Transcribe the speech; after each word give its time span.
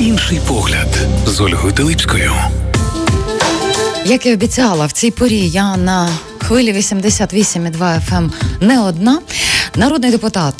Інший 0.00 0.40
погляд 0.48 0.98
з 1.26 1.40
Ольгою 1.40 1.72
Телипською. 1.72 2.32
Як 4.06 4.26
і 4.26 4.32
обіцяла, 4.32 4.86
в 4.86 4.92
цій 4.92 5.10
порі 5.10 5.48
я 5.48 5.76
на 5.76 6.08
хвилі 6.38 6.72
88,2 6.72 7.78
FM 7.78 8.16
ем 8.16 8.32
не 8.60 8.80
одна. 8.80 9.20
Народний 9.74 10.10
депутат 10.10 10.54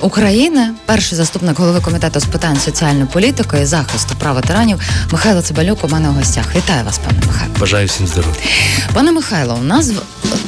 України, 0.00 0.70
перший 0.86 1.18
заступник 1.18 1.58
голови 1.58 1.80
комітету 1.80 2.20
з 2.20 2.24
питань 2.24 2.56
соціальної 2.60 3.06
політики 3.12 3.60
і 3.62 3.64
захисту 3.64 4.14
прав 4.18 4.34
ветеранів 4.34 4.80
Михайло 5.12 5.42
Цибалюк 5.42 5.84
у 5.84 5.88
мене 5.88 6.08
у 6.08 6.12
гостях. 6.12 6.56
Вітаю 6.56 6.84
вас, 6.84 6.98
пане 6.98 7.18
Михайло. 7.26 7.54
Бажаю 7.60 7.86
всім 7.86 8.06
здоров'я. 8.06 8.42
Пане 8.94 9.12
Михайло, 9.12 9.58
у 9.60 9.64
нас 9.64 9.90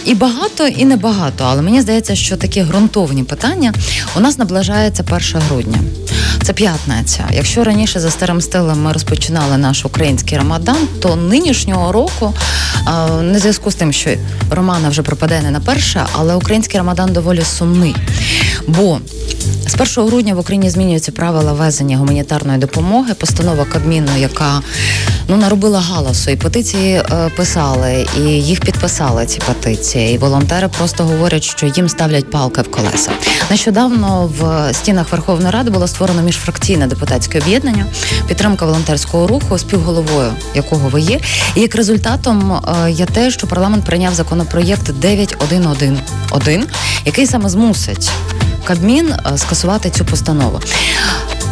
і 0.04 0.14
багато, 0.14 0.66
і 0.66 0.84
небагато, 0.84 1.45
але 1.45 1.62
мені 1.62 1.80
здається, 1.80 2.16
що 2.16 2.36
такі 2.36 2.62
ґрунтовні 2.62 3.25
питання 3.25 3.72
у 4.16 4.20
нас 4.20 4.39
наближається 4.39 5.04
1 5.11 5.20
грудня. 5.48 5.79
Це 6.43 6.52
п'ятниця. 6.52 7.25
Якщо 7.32 7.64
раніше 7.64 8.00
за 8.00 8.11
старим 8.11 8.40
стилем 8.40 8.82
ми 8.82 8.93
розпочинали 8.93 9.58
наш 9.58 9.84
український 9.84 10.39
рамадан, 10.39 10.76
то 11.00 11.17
нинішнього 11.17 11.93
року 11.93 12.34
не 13.22 13.39
зв'язку 13.39 13.71
з 13.71 13.75
тим, 13.75 13.93
що 13.93 14.11
Романа 14.50 14.89
вже 14.89 15.03
пропаде 15.03 15.40
не 15.43 15.50
на 15.50 15.61
перше, 15.61 16.06
але 16.12 16.34
український 16.34 16.79
рамадан 16.79 17.12
доволі 17.12 17.43
сумний. 17.45 17.96
Бо 18.67 18.98
з 19.78 19.98
1 19.98 20.10
грудня 20.10 20.34
в 20.34 20.38
Україні 20.38 20.70
змінюються 20.70 21.12
правила 21.12 21.52
везення 21.52 21.96
гуманітарної 21.96 22.58
допомоги. 22.58 23.14
Постанова 23.14 23.64
Кабміну, 23.64 24.16
яка 24.18 24.62
ну 25.28 25.36
наробила 25.36 25.80
галасу, 25.80 26.30
і 26.30 26.36
петиції 26.36 26.94
е, 26.94 27.30
писали, 27.36 28.06
і 28.18 28.20
їх 28.20 28.60
підписали 28.60 29.26
ці 29.26 29.38
петиції. 29.38 30.14
І 30.14 30.18
волонтери 30.18 30.68
просто 30.68 31.04
говорять, 31.04 31.42
що 31.42 31.66
їм 31.66 31.88
ставлять 31.88 32.30
палки 32.30 32.62
в 32.62 32.70
колеса. 32.70 33.10
Нещодавно 33.50 34.30
в 34.38 34.74
стінах 34.74 35.12
Верховної 35.12 35.50
Ради 35.50 35.70
було 35.70 35.86
створено 35.88 36.22
міжфракційне 36.22 36.86
депутатське 36.86 37.38
об'єднання, 37.38 37.86
підтримка 38.28 38.66
волонтерського 38.66 39.27
руху, 39.27 39.58
співголовою 39.58 40.33
якого 40.55 40.88
ви 40.88 41.00
є. 41.00 41.20
І 41.55 41.61
як 41.61 41.75
результатом 41.75 42.53
е, 42.53 42.91
є 42.91 43.06
те, 43.06 43.31
що 43.31 43.47
парламент 43.47 43.84
прийняв 43.84 44.14
законопроєкт 44.14 44.92
9111, 44.92 46.69
який 47.05 47.27
саме 47.27 47.48
змусить 47.48 48.11
Кабмін 48.64 49.12
е, 49.12 49.38
скасувати 49.65 49.91
цю 49.91 50.05
постанову. 50.05 50.61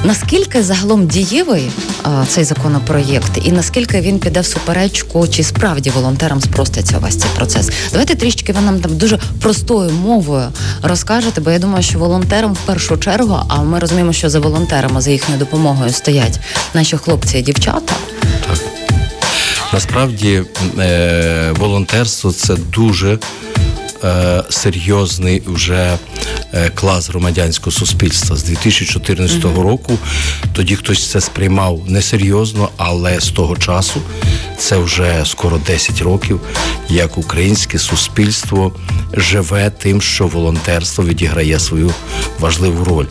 Наскільки 0.05 0.63
загалом 0.63 1.07
дієвий 1.07 1.71
а, 2.03 2.25
цей 2.29 2.45
законопроєкт, 2.45 3.39
і 3.45 3.53
наскільки 3.53 4.01
він 4.01 4.19
піде 4.19 4.41
в 4.41 4.47
суперечку, 4.47 5.29
чи 5.29 5.43
справді 5.43 5.91
волонтерам 5.91 6.41
спроститься 6.41 6.99
весь 6.99 7.17
цей 7.17 7.31
процес? 7.37 7.71
Давайте 7.91 8.15
трішки 8.15 8.53
ви 8.53 8.61
нам 8.61 8.81
там 8.81 8.97
дуже 8.97 9.19
простою 9.41 9.91
мовою 9.91 10.49
розкажете, 10.83 11.41
бо 11.41 11.51
я 11.51 11.59
думаю, 11.59 11.83
що 11.83 11.99
волонтерам 11.99 12.53
в 12.53 12.59
першу 12.59 12.97
чергу, 12.97 13.39
а 13.49 13.63
ми 13.63 13.79
розуміємо, 13.79 14.13
що 14.13 14.31
за 14.31 14.41
волонтерами 14.41 15.01
за 15.01 15.11
їхньою 15.11 15.39
допомогою 15.39 15.93
стоять 15.93 16.41
наші 16.75 16.97
хлопці 16.97 17.39
і 17.39 17.43
дівчата. 17.43 17.95
Так 18.49 18.59
насправді 19.73 20.43
е- 20.79 21.53
волонтерство 21.59 22.33
це 22.33 22.55
дуже 22.57 23.19
серйозний 24.48 25.42
вже 25.47 25.98
Е, 26.55 26.70
клас 26.75 27.08
громадянського 27.08 27.70
суспільства 27.70 28.36
з 28.36 28.42
2014 28.42 29.45
mm-hmm. 29.45 29.62
року. 29.62 29.98
Тоді 30.53 30.77
хтось 30.77 31.11
це 31.11 31.20
сприймав 31.20 31.83
несерйозно, 31.86 32.69
але 32.77 33.20
з 33.20 33.30
того 33.30 33.56
часу 33.56 34.00
це 34.58 34.77
вже 34.77 35.22
скоро 35.25 35.58
10 35.67 36.03
років, 36.03 36.41
як 36.89 37.19
українське 37.19 37.78
суспільство 37.78 38.72
живе 39.14 39.70
тим, 39.70 40.03
що 40.03 40.27
волонтерство 40.27 41.05
відіграє 41.05 41.58
свою 41.58 41.91
важливу 42.41 42.84
роль. 42.84 43.06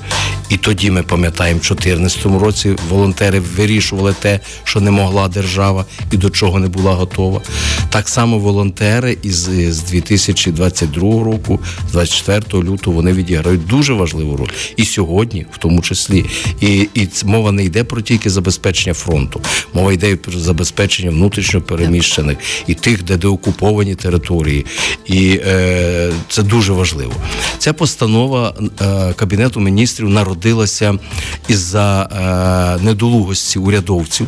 І 0.50 0.58
тоді 0.58 0.92
ми 0.92 1.03
пам'ятаємо, 1.03 1.59
в 1.59 1.67
2014 1.67 2.42
році 2.42 2.75
волонтери 2.89 3.39
вирішували 3.39 4.16
те, 4.19 4.39
що 4.64 4.81
не 4.81 4.92
могла 4.92 5.28
держава 5.28 5.86
і 6.12 6.17
до 6.17 6.30
чого 6.30 6.59
не 6.59 6.67
була 6.67 6.94
готова. 6.94 7.42
Так 7.89 8.09
само 8.09 8.39
волонтери 8.39 9.17
із 9.23 9.50
з 9.69 9.81
2022 9.81 11.01
року, 11.24 11.59
з 11.90 11.91
24 11.91 12.63
лютого, 12.63 12.96
вони 12.96 13.13
відіграють 13.13 13.68
дуже 13.68 13.94
важливу 13.94 14.38
роль. 14.38 14.47
І 14.78 14.85
сьогодні, 14.85 15.46
в 15.51 15.57
тому 15.57 15.81
числі, 15.81 16.25
і 16.62 16.90
і 16.94 17.07
мова 17.25 17.51
не 17.51 17.63
йде 17.63 17.84
про 17.84 18.01
тільки 18.01 18.30
забезпечення 18.30 18.94
фронту, 18.94 19.41
мова 19.74 19.94
йде 19.94 20.16
про 20.16 20.40
забезпечення 20.40 21.12
внутрішньо 21.31 21.62
переміщених 21.62 22.38
і 22.68 22.74
тих, 22.74 23.03
де 23.03 23.18
деокуповані 23.18 23.96
території. 23.96 24.66
І 25.06 25.40
е, 25.46 26.12
це 26.30 26.44
дуже 26.44 26.74
важливо. 26.74 27.14
Ця 27.58 27.74
постанова 27.74 28.53
е, 28.81 29.14
Кабінету 29.14 29.59
міністрів 29.59 30.09
народилася 30.09 30.96
із 31.47 31.59
за 31.59 32.09
е, 32.81 32.84
недолугості 32.84 33.59
урядовців 33.59 34.28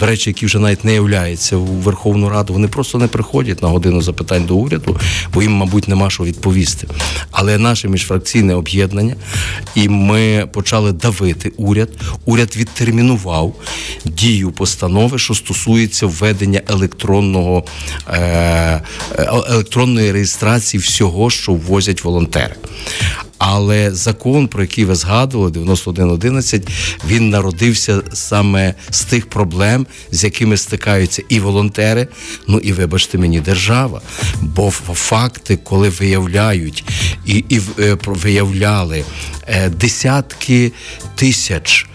до 0.00 0.06
речі, 0.06 0.30
які 0.30 0.46
вже 0.46 0.58
навіть 0.58 0.84
не 0.84 0.94
являються 0.94 1.56
у 1.56 1.64
Верховну 1.64 2.28
Раду, 2.28 2.52
вони 2.52 2.68
просто 2.68 2.98
не 2.98 3.06
приходять 3.06 3.62
на 3.62 3.68
годину 3.68 4.02
запитань 4.02 4.46
до 4.46 4.56
уряду, 4.56 4.96
бо 5.34 5.42
їм, 5.42 5.52
мабуть, 5.52 5.88
нема 5.88 6.10
що 6.10 6.24
відповісти. 6.24 6.88
Але 7.30 7.58
наше 7.58 7.88
міжфракційне 7.88 8.54
об'єднання, 8.54 9.16
і 9.74 9.88
ми 9.88 10.48
почали 10.52 10.92
давити 10.92 11.52
уряд. 11.56 11.88
Уряд 12.24 12.56
відтермінував 12.56 13.54
дію 14.04 14.50
постанови, 14.50 15.18
що 15.18 15.34
стосується 15.34 16.06
введення 16.06 16.60
електронного 16.68 17.64
е, 18.08 18.18
е 18.18 18.82
електронної 19.48 20.12
реєстрації 20.12 20.80
всього, 20.80 21.30
що 21.30 21.52
ввозять 21.52 22.04
волонтери. 22.04 22.54
Але 23.42 23.90
закон, 23.94 24.48
про 24.48 24.62
який 24.62 24.84
ви 24.84 24.94
згадували, 24.94 25.50
91.11, 25.50 26.68
він 27.08 27.30
народився 27.30 28.02
саме 28.12 28.74
з 28.90 29.04
тих 29.04 29.28
проблем, 29.28 29.86
з 30.10 30.24
якими 30.24 30.56
стикаються 30.56 31.22
і 31.28 31.40
волонтери, 31.40 32.08
ну 32.48 32.58
і 32.58 32.72
вибачте 32.72 33.18
мені, 33.18 33.40
держава. 33.40 34.00
Бо 34.40 34.70
факти, 34.70 35.56
коли 35.56 35.88
виявляють 35.88 36.84
і 37.26 37.44
і 37.48 37.60
е, 37.78 37.96
виявляли 38.06 39.04
е, 39.46 39.68
десятки 39.68 40.72
тисяч 41.14 41.86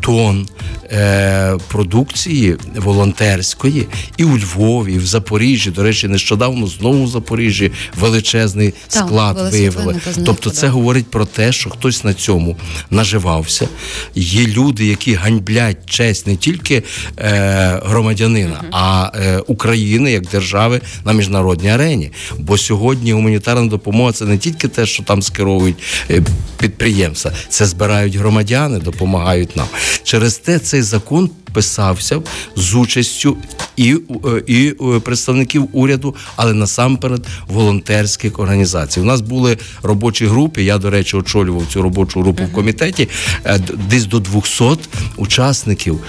тонн 0.00 0.48
е, 0.92 1.56
продукції 1.68 2.56
волонтерської 2.76 3.86
і 4.16 4.24
у 4.24 4.38
Львові, 4.38 4.94
і 4.94 4.98
в 4.98 5.06
Запоріжжі. 5.06 5.70
До 5.70 5.82
речі, 5.82 6.08
нещодавно 6.08 6.66
знову 6.66 7.04
в 7.04 7.08
Запоріжжі 7.08 7.72
величезний 8.00 8.74
так, 8.88 9.06
склад 9.06 9.52
виявили. 9.52 10.00
Тобто, 10.24 10.50
це 10.50 10.68
говорить 10.68 11.10
про 11.10 11.24
те, 11.24 11.52
що 11.52 11.70
хтось 11.70 12.04
на 12.04 12.14
цьому 12.14 12.56
наживався. 12.90 13.68
Є 14.14 14.46
люди, 14.46 14.86
які 14.86 15.14
ганьблять 15.14 15.90
честь 15.90 16.26
не 16.26 16.36
тільки 16.36 16.82
е, 17.18 17.80
громадянина, 17.84 18.60
uh 18.62 18.68
а 18.72 19.12
е, 19.14 19.38
України 19.38 20.12
як 20.12 20.26
держави 20.28 20.80
на 21.04 21.12
міжнародній 21.12 21.70
арені. 21.70 22.10
Бо 22.38 22.58
сьогодні 22.58 23.12
гуманітарна 23.12 23.66
допомога 23.66 24.12
це 24.12 24.24
не 24.24 24.38
тільки 24.38 24.68
те, 24.68 24.86
що 24.86 25.02
там 25.02 25.22
скеровують 25.22 25.76
е, 26.10 26.22
підприємства, 26.58 27.32
це 27.48 27.66
збирають 27.66 28.16
громадяни, 28.16 28.78
допомагають 28.78 29.35
нам. 29.56 29.66
Через 30.02 30.38
те 30.38 30.58
цей 30.58 30.82
закон 30.82 31.30
писався 31.52 32.22
з 32.56 32.74
участю 32.74 33.36
і 33.76 33.94
е, 34.24 34.42
і 34.46 34.74
е, 34.80 35.00
представників 35.00 35.68
уряду, 35.72 36.14
але 36.36 36.52
насамперед 36.52 37.26
волонтерських 37.48 38.38
організацій. 38.38 39.00
У 39.00 39.04
нас 39.04 39.20
були 39.20 39.58
робочі 39.82 40.26
групи. 40.26 40.62
Я, 40.62 40.78
до 40.78 40.90
речі, 40.90 41.16
очолював 41.16 41.66
цю 41.72 41.82
робочу 41.82 42.20
групу 42.20 42.44
в 42.44 42.52
комітеті, 42.52 43.08
е, 43.44 43.60
десь 43.90 44.06
до 44.06 44.20
200 44.20 44.64
учасників 45.16 46.00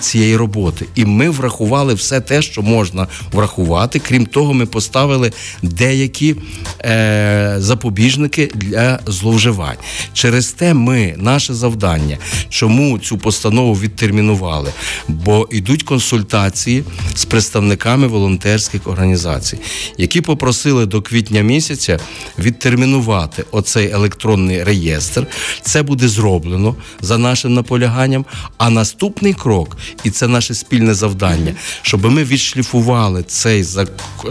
цієї 0.00 0.36
роботи. 0.36 0.86
І 0.94 1.04
ми 1.04 1.30
врахували 1.30 1.94
все 1.94 2.20
те, 2.20 2.42
що 2.42 2.62
можна 2.62 3.06
врахувати. 3.32 3.98
Крім 3.98 4.26
того, 4.26 4.54
ми 4.54 4.66
поставили 4.66 5.32
деякі 5.62 6.36
е, 6.80 7.54
запобіжники 7.58 8.50
для 8.54 8.98
зловживань. 9.06 9.76
Через 10.12 10.52
те 10.52 10.74
ми 10.74 11.14
наше 11.16 11.54
завдання, 11.54 12.18
чому 12.48 12.98
цю 12.98 13.18
постанову 13.18 13.74
відтермінували 13.74 14.72
бо 15.08 15.48
йдуть 15.50 15.82
консультації 15.82 16.84
з 17.14 17.24
представниками 17.24 18.06
волонтерських 18.06 18.86
організацій, 18.86 19.58
які 19.98 20.20
попросили 20.20 20.86
до 20.86 21.02
квітня 21.02 21.40
місяця 21.40 21.98
відтермінувати 22.38 23.44
оцей 23.50 23.90
електронний 23.90 24.64
реєстр. 24.64 25.26
Це 25.62 25.82
буде 25.82 26.08
зроблено 26.08 26.76
за 27.00 27.18
нашим 27.18 27.54
наполяганням. 27.54 28.24
А 28.58 28.70
наступний 28.70 29.34
крок, 29.34 29.76
і 30.04 30.10
це 30.10 30.28
наше 30.28 30.54
спільне 30.54 30.94
завдання, 30.94 31.54
щоб 31.82 32.04
ми 32.04 32.24
відшліфували 32.24 33.22
цей 33.22 33.64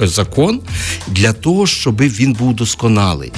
закон 0.01 0.61
для 1.07 1.33
того, 1.33 1.67
щоб 1.67 2.01
він 2.01 2.33
був 2.33 2.55
досконалий. 2.55 3.31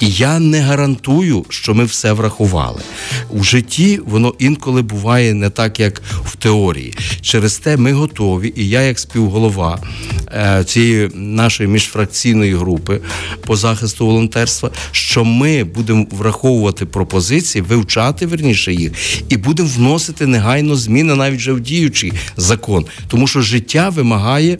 І 0.00 0.10
я 0.10 0.38
не 0.38 0.60
гарантую, 0.60 1.44
що 1.48 1.74
ми 1.74 1.84
все 1.84 2.12
врахували. 2.12 2.80
У 3.30 3.44
житті 3.44 3.99
воно 4.06 4.34
інколи 4.38 4.82
буває 4.82 5.34
не 5.34 5.50
так, 5.50 5.80
як 5.80 6.02
в 6.24 6.36
теорії. 6.36 6.94
Через 7.20 7.58
те 7.58 7.76
ми 7.76 7.92
готові, 7.92 8.52
і 8.56 8.68
я, 8.68 8.82
як 8.82 8.98
співголова 8.98 9.78
е, 10.34 10.64
цієї 10.64 11.10
нашої 11.14 11.68
міжфракційної 11.68 12.54
групи 12.54 13.00
по 13.46 13.56
захисту 13.56 14.06
волонтерства, 14.06 14.70
що 14.92 15.24
ми 15.24 15.64
будемо 15.64 16.06
враховувати 16.10 16.86
пропозиції, 16.86 17.62
вивчати 17.62 18.26
верніше 18.26 18.72
їх, 18.72 18.92
і 19.28 19.36
будемо 19.36 19.68
вносити 19.68 20.26
негайно 20.26 20.76
зміни 20.76 21.14
навіть 21.14 21.38
вже 21.38 21.52
в 21.52 21.60
діючий 21.60 22.12
закон, 22.36 22.86
тому 23.08 23.26
що 23.26 23.40
життя 23.40 23.88
вимагає. 23.88 24.58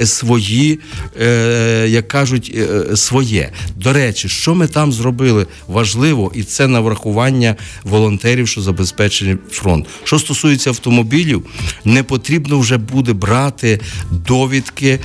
Е, 0.00 0.06
свої, 0.06 0.80
е, 1.20 1.86
як 1.88 2.08
кажуть, 2.08 2.52
е, 2.56 2.96
своє. 2.96 3.50
До 3.76 3.92
речі, 3.92 4.28
що 4.28 4.54
ми 4.54 4.66
там 4.66 4.92
зробили 4.92 5.46
важливо, 5.68 6.32
і 6.34 6.42
це 6.42 6.68
на 6.68 6.80
врахування 6.80 7.56
волонтерів, 7.84 8.48
що 8.48 8.60
забезпечені 8.62 9.36
фронт. 9.50 9.86
Що 10.04 10.18
стосується 10.18 10.70
автомобілів, 10.70 11.46
не 11.84 12.02
потрібно 12.02 12.58
вже 12.58 12.76
буде 12.76 13.12
брати 13.12 13.80
довідки 14.10 14.98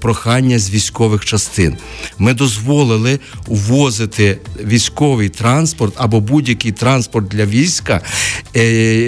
прохання 0.00 0.58
з 0.58 0.70
військових 0.70 1.24
частин. 1.24 1.76
Ми 2.18 2.34
дозволили 2.34 3.18
ввозити 3.46 4.38
військовий 4.64 5.28
транспорт 5.28 5.94
або 5.96 6.20
будь-який 6.20 6.72
транспорт 6.72 7.28
для 7.28 7.46
війська 7.46 8.00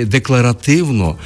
декларативно 0.06 1.16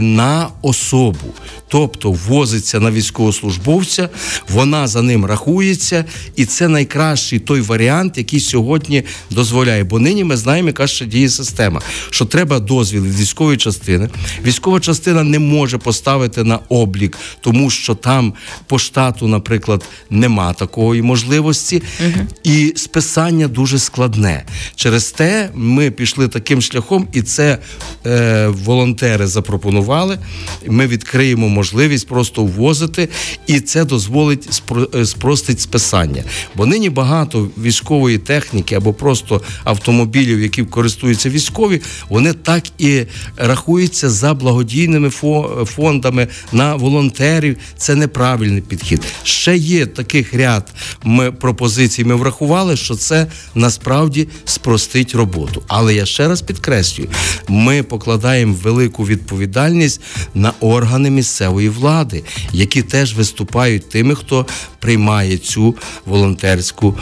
на 0.00 0.48
особу, 0.62 1.34
тобто 1.68 2.12
ввозиться 2.12 2.80
на 2.80 2.90
військовий 2.90 3.03
військовослужбовця, 3.04 4.08
вона 4.48 4.86
за 4.86 5.02
ним 5.02 5.24
рахується, 5.24 6.04
і 6.36 6.44
це 6.44 6.68
найкращий 6.68 7.38
той 7.38 7.60
варіант, 7.60 8.18
який 8.18 8.40
сьогодні 8.40 9.02
дозволяє. 9.30 9.84
Бо 9.84 9.98
нині 9.98 10.24
ми 10.24 10.36
знаємо, 10.36 10.68
яка 10.68 10.86
ще 10.86 11.06
діє 11.06 11.28
система, 11.28 11.80
що 12.10 12.24
треба 12.24 12.60
дозвіл 12.60 13.04
від 13.04 13.20
військової 13.20 13.56
частини. 13.56 14.08
Військова 14.44 14.80
частина 14.80 15.22
не 15.22 15.38
може 15.38 15.78
поставити 15.78 16.44
на 16.44 16.58
облік, 16.68 17.18
тому 17.40 17.70
що 17.70 17.94
там 17.94 18.34
по 18.66 18.78
штату, 18.78 19.28
наприклад, 19.28 19.84
нема 20.10 20.52
такої 20.52 21.02
можливості, 21.02 21.82
угу. 22.00 22.26
і 22.44 22.72
списання 22.76 23.48
дуже 23.48 23.78
складне. 23.78 24.44
Через 24.74 25.12
те 25.12 25.50
ми 25.54 25.90
пішли 25.90 26.28
таким 26.28 26.62
шляхом, 26.62 27.08
і 27.12 27.22
це 27.22 27.58
е, 28.06 28.46
волонтери 28.46 29.26
запропонували. 29.26 30.18
Ми 30.66 30.86
відкриємо 30.86 31.48
можливість 31.48 32.08
просто 32.08 32.44
ввозити 32.44 32.93
виробити, 32.96 33.08
і 33.46 33.60
це 33.60 33.84
дозволить 33.84 34.62
е, 34.94 35.06
спростить 35.06 35.60
списання. 35.60 36.24
Бо 36.54 36.66
нині 36.66 36.90
багато 36.90 37.48
військової 37.58 38.18
техніки 38.18 38.74
або 38.74 38.92
просто 38.92 39.42
автомобілів, 39.64 40.40
які 40.40 40.62
користуються 40.64 41.30
військові, 41.30 41.80
вони 42.08 42.32
так 42.32 42.64
і 42.78 43.02
рахуються 43.36 44.10
за 44.10 44.34
благодійними 44.34 45.10
фондами 45.64 46.28
на 46.52 46.74
волонтерів. 46.74 47.56
Це 47.76 47.94
неправильний 47.94 48.62
підхід. 48.62 49.02
Ще 49.22 49.56
є 49.56 49.86
таких 49.86 50.34
ряд 50.34 50.72
ми 51.04 51.32
пропозицій. 51.32 52.04
Ми 52.04 52.14
врахували, 52.14 52.76
що 52.76 52.94
це 52.94 53.26
насправді 53.54 54.28
спростить 54.44 55.14
роботу. 55.14 55.62
Але 55.68 55.94
я 55.94 56.06
ще 56.06 56.28
раз 56.28 56.42
підкреслюю: 56.42 57.08
ми 57.48 57.82
покладаємо 57.82 58.56
велику 58.62 59.06
відповідальність 59.06 60.00
на 60.34 60.52
органи 60.60 61.10
місцевої 61.10 61.68
влади, 61.68 62.24
які 62.52 62.82
теж 62.84 63.14
виступають 63.14 63.88
тими, 63.88 64.14
хто 64.14 64.46
приймає 64.78 65.38
цю 65.38 65.76
волонтерську 66.06 66.98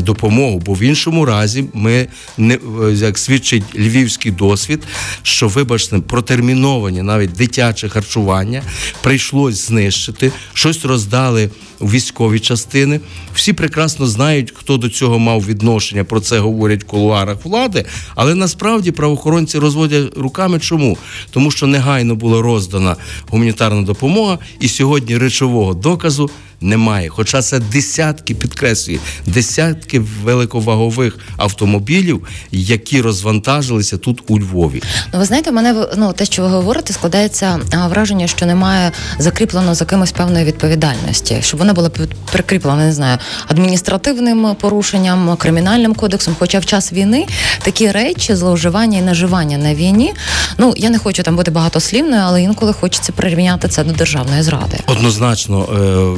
допомогу. 0.00 0.62
Бо 0.66 0.74
в 0.74 0.82
іншому 0.82 1.24
разі 1.24 1.64
ми 1.74 2.08
не 2.38 2.58
як 2.92 3.18
свідчить 3.18 3.64
львівський 3.76 4.32
досвід, 4.32 4.82
що 5.22 5.48
вибачте, 5.48 5.98
протерміновані 5.98 7.02
навіть 7.02 7.32
дитяче 7.32 7.88
харчування 7.88 8.62
прийшлось 9.02 9.66
знищити, 9.66 10.32
щось 10.54 10.84
роздали 10.84 11.50
військові 11.80 12.40
частини. 12.40 13.00
Всі 13.34 13.52
прекрасно 13.52 14.06
знають, 14.06 14.52
хто 14.56 14.76
до 14.76 14.88
цього 14.88 15.18
мав 15.18 15.46
відношення. 15.46 16.04
Про 16.04 16.20
це 16.20 16.38
говорять 16.38 16.82
в 16.82 16.86
кулуарах 16.86 17.44
влади, 17.44 17.84
але 18.14 18.34
насправді 18.34 18.90
правоохоронці 18.90 19.58
розводять 19.58 20.18
руками. 20.18 20.58
Чому? 20.58 20.98
Тому 21.30 21.50
що 21.50 21.66
негайно 21.66 22.14
була 22.14 22.42
роздана 22.42 22.96
гуманітарна 23.28 23.82
допомога, 23.82 24.38
і 24.60 24.68
сьогодні 24.68 25.18
речового 25.18 25.74
доказу 25.74 26.30
немає. 26.60 27.08
Хоча 27.08 27.42
це 27.42 27.58
десятки, 27.58 28.34
підкреслюю, 28.34 29.00
десятки 29.26 30.02
великовагових 30.24 31.18
автомобілів, 31.36 32.26
які 32.52 33.00
розвантажилися 33.00 33.98
тут 33.98 34.22
у 34.28 34.38
Львові. 34.38 34.82
Ну, 35.12 35.18
ви 35.18 35.24
знаєте, 35.24 35.52
мене 35.52 35.86
ну 35.96 36.12
те, 36.12 36.24
що 36.24 36.42
ви 36.42 36.48
говорите, 36.48 36.92
складається 36.92 37.60
враження, 37.88 38.26
що 38.26 38.46
немає 38.46 38.92
закріплено 39.18 39.74
за 39.74 39.84
кимось 39.84 40.12
певної 40.12 40.44
відповідальності, 40.44 41.38
щоб 41.40 41.60
вона 41.60 41.72
була 41.72 41.90
прикріплена, 42.32 42.84
не 42.84 42.92
знаю, 42.92 43.18
адміністративним 43.48 44.56
порушенням, 44.60 45.36
кримінальним 45.36 45.94
кодексом. 45.94 46.36
Хоча 46.38 46.58
в 46.58 46.66
час 46.66 46.92
війни 46.92 47.26
такі 47.62 47.90
речі, 47.90 48.34
зловживання 48.34 48.98
і 48.98 49.02
наживання 49.02 49.58
на 49.58 49.74
війні. 49.74 50.14
Ну 50.58 50.74
я 50.76 50.90
не 50.90 50.98
хочу 50.98 51.22
там 51.22 51.36
бути 51.36 51.50
багатослівною, 51.50 52.22
але 52.24 52.42
інколи 52.42 52.72
хочеться 52.72 53.12
прирівняти 53.12 53.68
це 53.68 53.84
до 53.84 53.92
державної 53.92 54.42
зради. 54.42 54.78
Однозначно, 54.86 55.68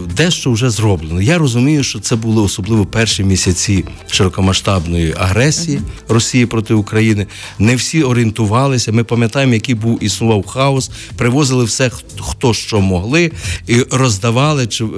е, 0.08 0.14
де 0.16 0.30
що 0.32 0.52
вже 0.52 0.70
зроблено. 0.70 1.22
Я 1.22 1.38
розумію, 1.38 1.82
що 1.82 2.00
це 2.00 2.16
були 2.16 2.42
особливо 2.42 2.86
перші 2.86 3.24
місяці 3.24 3.84
широкомасштабної 4.10 5.14
агресії 5.18 5.80
Росії 6.08 6.46
проти 6.46 6.74
України. 6.74 7.26
Не 7.58 7.76
всі 7.76 8.02
орієнтувалися. 8.02 8.92
Ми 8.92 9.04
пам'ятаємо, 9.04 9.54
який 9.54 9.74
був 9.74 10.04
існував 10.04 10.46
хаос, 10.46 10.90
привозили 11.16 11.64
все, 11.64 11.90
хто 12.20 12.54
що 12.54 12.80
могли, 12.80 13.32
і 13.66 13.86
роздавали 13.90 14.66
чи 14.66 14.84
е, 14.84 14.88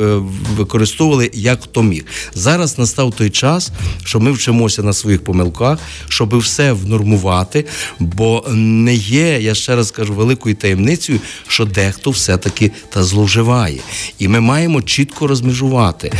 використовували 0.56 1.30
як 1.34 1.62
хто 1.62 1.82
міг. 1.82 2.04
Зараз 2.34 2.78
настав 2.78 3.12
той 3.12 3.30
час, 3.30 3.72
що 4.04 4.20
ми 4.20 4.32
вчимося 4.32 4.82
на 4.82 4.92
своїх 4.92 5.24
помилках, 5.24 5.78
щоб 6.08 6.38
все 6.38 6.72
внормувати, 6.72 7.64
бо 7.98 8.44
не 8.54 8.94
є, 8.94 9.40
я 9.40 9.54
ще 9.54 9.76
раз 9.76 9.90
кажу, 9.90 10.14
великою 10.14 10.54
таємницею, 10.54 11.20
що 11.48 11.64
дехто 11.64 12.10
все-таки 12.10 12.72
та 12.90 13.04
зловживає. 13.04 13.80
І 14.18 14.28
ми 14.28 14.40
маємо 14.40 14.82
чітко 14.82 15.23
розмежувати. 15.26 16.12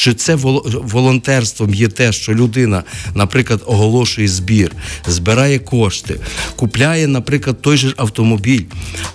Чи 0.00 0.14
це 0.14 0.34
волонтерством 0.34 1.74
є 1.74 1.88
те, 1.88 2.12
що 2.12 2.34
людина, 2.34 2.82
наприклад, 3.14 3.62
оголошує 3.66 4.28
збір, 4.28 4.72
збирає 5.06 5.58
кошти, 5.58 6.20
купляє, 6.56 7.06
наприклад, 7.06 7.62
той 7.62 7.76
же 7.76 7.94
автомобіль, 7.96 8.64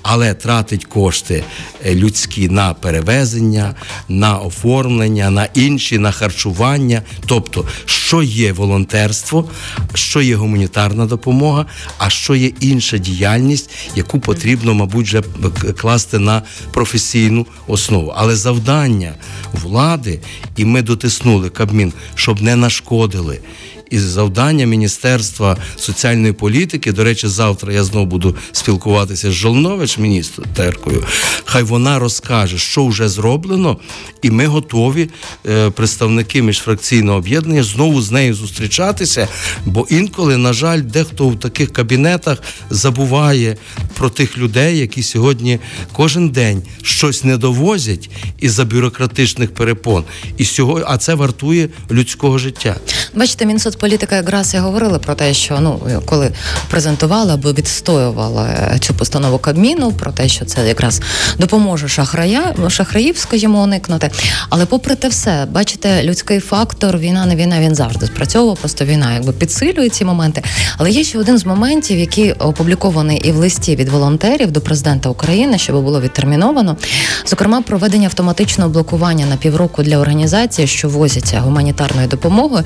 але 0.02 0.34
тратить 0.34 0.86
кошти 0.86 1.44
е, 1.86 1.96
людські 1.96 2.50
на 2.50 2.74
перевезення, 2.74 3.76
на 4.10 4.38
оформлення, 4.38 5.30
на 5.30 5.48
інші, 5.54 5.98
на 5.98 6.12
харчування. 6.12 7.02
Тобто, 7.26 7.66
що 7.86 8.24
є 8.24 8.54
волонтерство, 8.54 9.50
що 9.94 10.22
є 10.22 10.36
гуманітарна 10.36 11.06
допомога, 11.06 11.66
а 11.98 12.10
що 12.10 12.36
є 12.36 12.52
інша 12.60 12.98
діяльність, 12.98 13.70
яку 13.96 14.20
потрібно, 14.20 14.74
мабуть, 14.74 15.08
вже 15.08 15.22
класти 15.78 16.20
на 16.20 16.42
професійну 16.74 17.46
основу. 17.68 18.14
Але 18.16 18.36
завдання 18.36 19.14
влади, 19.54 20.20
і 20.56 20.66
ми 20.66 20.82
дотиснули 20.82 21.50
Кабмін, 21.50 21.94
щоб 22.16 22.42
не 22.42 22.56
нашкодили 22.56 23.40
і 23.92 24.00
завдання 24.00 24.66
Міністерства 24.66 25.58
соціальної 25.76 26.34
політики. 26.34 26.92
До 26.92 27.04
речі, 27.04 27.28
завтра 27.28 27.74
я 27.74 27.84
знову 27.84 28.06
буду 28.06 28.36
спілкуватися 28.52 29.32
з 29.32 29.34
Жолнович, 29.34 29.98
міністеркою. 29.98 31.04
Хай 31.46 31.64
вона 31.64 32.00
розкаже, 32.00 32.58
що 32.58 32.88
вже 32.88 33.10
зроблено, 33.10 33.78
і 34.22 34.32
ми 34.32 34.48
готові, 34.48 35.10
е, 35.48 35.70
представники 35.70 36.42
міжфракційного 36.42 37.18
об'єднання, 37.18 37.64
знову 37.64 38.02
з 38.02 38.12
нею 38.12 38.34
зустрічатися. 38.34 39.28
Бо 39.66 39.88
інколи, 39.90 40.38
на 40.38 40.54
жаль, 40.54 40.82
дехто 40.82 41.30
в 41.30 41.40
таких 41.40 41.74
кабінетах 41.74 42.44
забуває 42.70 43.58
про 43.98 44.10
тих 44.10 44.38
людей, 44.38 44.78
які 44.78 45.04
сьогодні 45.04 45.60
кожен 45.94 46.30
день 46.30 46.64
щось 46.82 47.24
не 47.24 47.38
довозять 47.38 48.10
із 48.40 48.56
за 48.56 48.66
бюрократичних 48.66 49.54
перепон. 49.54 50.04
І 50.38 50.46
сьогодні, 50.46 50.84
а 50.88 50.98
це 50.98 51.14
вартує 51.14 51.70
людського 51.92 52.38
життя. 52.38 52.76
Бачите, 53.14 53.46
Мінсоц 53.46 53.75
політика 53.76 54.16
якраз 54.16 54.54
і 54.54 54.58
говорили 54.58 55.00
про 55.00 55.16
те, 55.16 55.34
що 55.34 55.60
ну 55.60 55.80
коли 56.06 56.32
презентували 56.70 57.34
або 57.34 57.54
відстоювали 57.54 58.48
цю 58.80 58.94
постанову 58.94 59.38
Кабміну, 59.38 59.92
про 59.92 60.12
те, 60.12 60.28
що 60.28 60.46
це 60.46 60.68
якраз 60.68 61.02
допоможе 61.40 61.88
шахрая, 61.88 62.56
шахраїв, 62.70 63.18
скажімо, 63.18 63.64
уникнути. 63.64 64.12
Але 64.50 64.66
попри 64.66 64.96
те, 64.96 65.08
все, 65.08 65.48
бачите, 65.52 66.04
людський 66.04 66.40
фактор, 66.40 66.98
війна, 66.98 67.26
не 67.26 67.36
війна, 67.36 67.60
він 67.60 67.76
завжди 67.76 68.06
спрацьовував. 68.06 68.58
Просто 68.58 68.86
війна 68.86 69.14
якби 69.14 69.34
підсилює 69.34 69.90
ці 69.90 70.06
моменти. 70.06 70.44
Але 70.78 70.92
є 70.92 71.04
ще 71.04 71.20
один 71.20 71.38
з 71.38 71.46
моментів, 71.46 72.00
який 72.00 72.32
опублікований 72.32 73.18
і 73.18 73.32
в 73.32 73.36
листі 73.36 73.76
від 73.76 73.90
волонтерів 73.90 74.52
до 74.52 74.62
президента 74.62 75.10
України, 75.10 75.58
щоб 75.58 75.84
було 75.84 76.02
відтерміновано. 76.02 76.78
Зокрема, 77.26 77.62
проведення 77.62 78.08
автоматичного 78.08 78.70
блокування 78.70 79.26
на 79.26 79.38
півроку 79.38 79.84
для 79.84 79.98
організації, 79.98 80.68
що 80.68 80.90
возяться 80.90 81.40
гуманітарною 81.40 82.08
допомогою. 82.08 82.64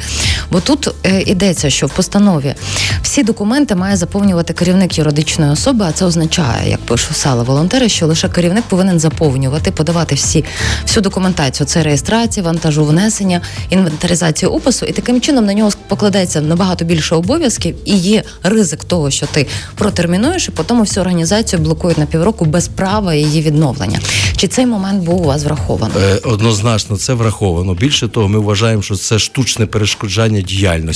Бо 0.52 0.60
тут 0.60 0.88
е, 0.88 0.92
йдеться, 1.26 1.70
що 1.70 1.88
в 1.88 1.94
постанові 1.94 2.56
всі 3.02 3.24
документи 3.24 3.76
має 3.76 3.98
заповнювати 3.98 4.54
керівник 4.54 4.98
юридичної 4.98 5.52
особи, 5.52 5.86
а 5.90 5.92
це 5.92 6.06
означає, 6.06 6.70
як 6.70 6.80
писали 6.80 7.44
волонтери, 7.44 7.90
що 7.90 8.08
лише 8.08 8.30
керівник 8.30 8.64
повинен 8.64 9.00
заповнювати, 9.00 9.72
подавати 9.72 10.16
всі 10.16 10.46
всю 10.84 11.02
документацію. 11.02 11.68
Це 11.68 11.84
реєстрація, 11.84 12.46
вантажу 12.46 12.86
внесення, 12.86 13.42
інвентаризацію 13.70 14.52
опису, 14.52 14.86
і 14.86 14.92
таким 14.92 15.22
чином 15.22 15.46
на 15.46 15.54
нього 15.54 15.72
покладається 15.88 16.42
набагато 16.42 16.86
більше 16.86 17.16
обов'язків, 17.16 17.76
і 17.86 17.96
є 17.96 18.24
ризик 18.44 18.84
того, 18.84 19.12
що 19.12 19.26
ти 19.26 19.48
протермінуєш, 19.76 20.48
і 20.48 20.52
потім 20.52 20.80
всю 20.80 21.02
організацію 21.02 21.62
блокують 21.62 21.98
на 21.98 22.06
півроку 22.06 22.46
без 22.46 22.68
права 22.68 23.14
її 23.14 23.42
відновлення. 23.42 24.00
Чи 24.38 24.48
цей 24.48 24.66
момент 24.66 25.04
був 25.04 25.22
у 25.22 25.24
вас 25.24 25.44
врахований? 25.44 25.98
Е, 26.04 26.20
однозначно, 26.24 26.98
це 26.98 27.14
враховано. 27.14 27.74
Більше 27.74 28.08
того, 28.08 28.28
ми 28.28 28.40
вважаємо, 28.40 28.82
що 28.82 28.96
це 28.96 29.20
штучне 29.20 29.66
перешкоджання 29.66 30.42
діяльності 30.42 30.89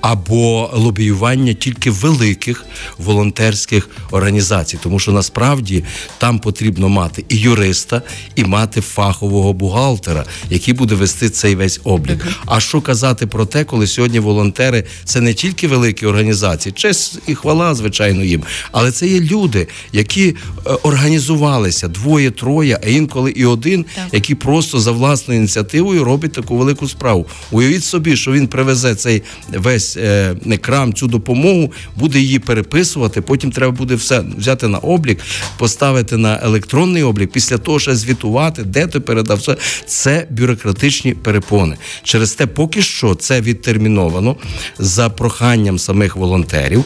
або 0.00 0.70
лобіювання 0.72 1.52
тільки 1.52 1.90
великих 1.90 2.64
волонтерських 2.98 3.88
організацій, 4.10 4.78
тому 4.82 4.98
що 4.98 5.12
насправді 5.12 5.84
там 6.18 6.38
потрібно 6.38 6.88
мати 6.88 7.24
і 7.28 7.36
юриста, 7.36 8.02
і 8.36 8.44
мати 8.44 8.80
фахового 8.80 9.52
бухгалтера, 9.52 10.24
який 10.50 10.74
буде 10.74 10.94
вести 10.94 11.30
цей 11.30 11.54
весь 11.54 11.80
облік. 11.84 12.26
А 12.46 12.60
що 12.60 12.80
казати 12.80 13.26
про 13.26 13.46
те, 13.46 13.64
коли 13.64 13.86
сьогодні 13.86 14.18
волонтери 14.18 14.84
це 15.04 15.20
не 15.20 15.34
тільки 15.34 15.68
великі 15.68 16.06
організації, 16.06 16.72
честь 16.72 17.18
і 17.26 17.34
хвала, 17.34 17.74
звичайно, 17.74 18.24
їм, 18.24 18.42
але 18.72 18.92
це 18.92 19.06
є 19.06 19.20
люди, 19.20 19.68
які 19.92 20.28
е, 20.28 20.34
організувалися 20.82 21.88
двоє, 21.88 22.30
троє, 22.30 22.80
а 22.84 22.88
інколи 22.88 23.30
і 23.30 23.44
один, 23.44 23.84
так. 23.94 24.04
які 24.12 24.34
просто 24.34 24.80
за 24.80 24.92
власною 24.92 25.40
ініціативою 25.40 26.04
робить 26.04 26.32
таку 26.32 26.56
велику 26.56 26.88
справу. 26.88 27.26
Уявіть 27.50 27.84
собі, 27.84 28.16
що 28.16 28.32
він 28.32 28.48
привезе 28.48 28.94
цей 28.98 29.22
весь 29.52 29.96
е, 29.96 30.36
крам, 30.60 30.94
цю 30.94 31.06
допомогу, 31.06 31.72
буде 31.96 32.18
її 32.18 32.38
переписувати. 32.38 33.20
Потім 33.20 33.50
треба 33.50 33.72
буде 33.72 33.94
все 33.94 34.22
взяти 34.38 34.68
на 34.68 34.78
облік, 34.78 35.18
поставити 35.58 36.16
на 36.16 36.40
електронний 36.42 37.02
облік. 37.02 37.32
Після 37.32 37.58
того 37.58 37.78
ще 37.78 37.96
звітувати, 37.96 38.62
де 38.62 38.86
ти 38.86 39.00
передав 39.00 39.38
все. 39.38 39.56
Це 39.86 40.26
бюрократичні 40.30 41.14
перепони. 41.14 41.76
Через 42.02 42.34
те, 42.34 42.46
поки 42.46 42.82
що 42.82 43.14
це 43.14 43.40
відтерміновано 43.40 44.36
за 44.78 45.08
проханням 45.08 45.78
самих 45.78 46.16
волонтерів. 46.16 46.84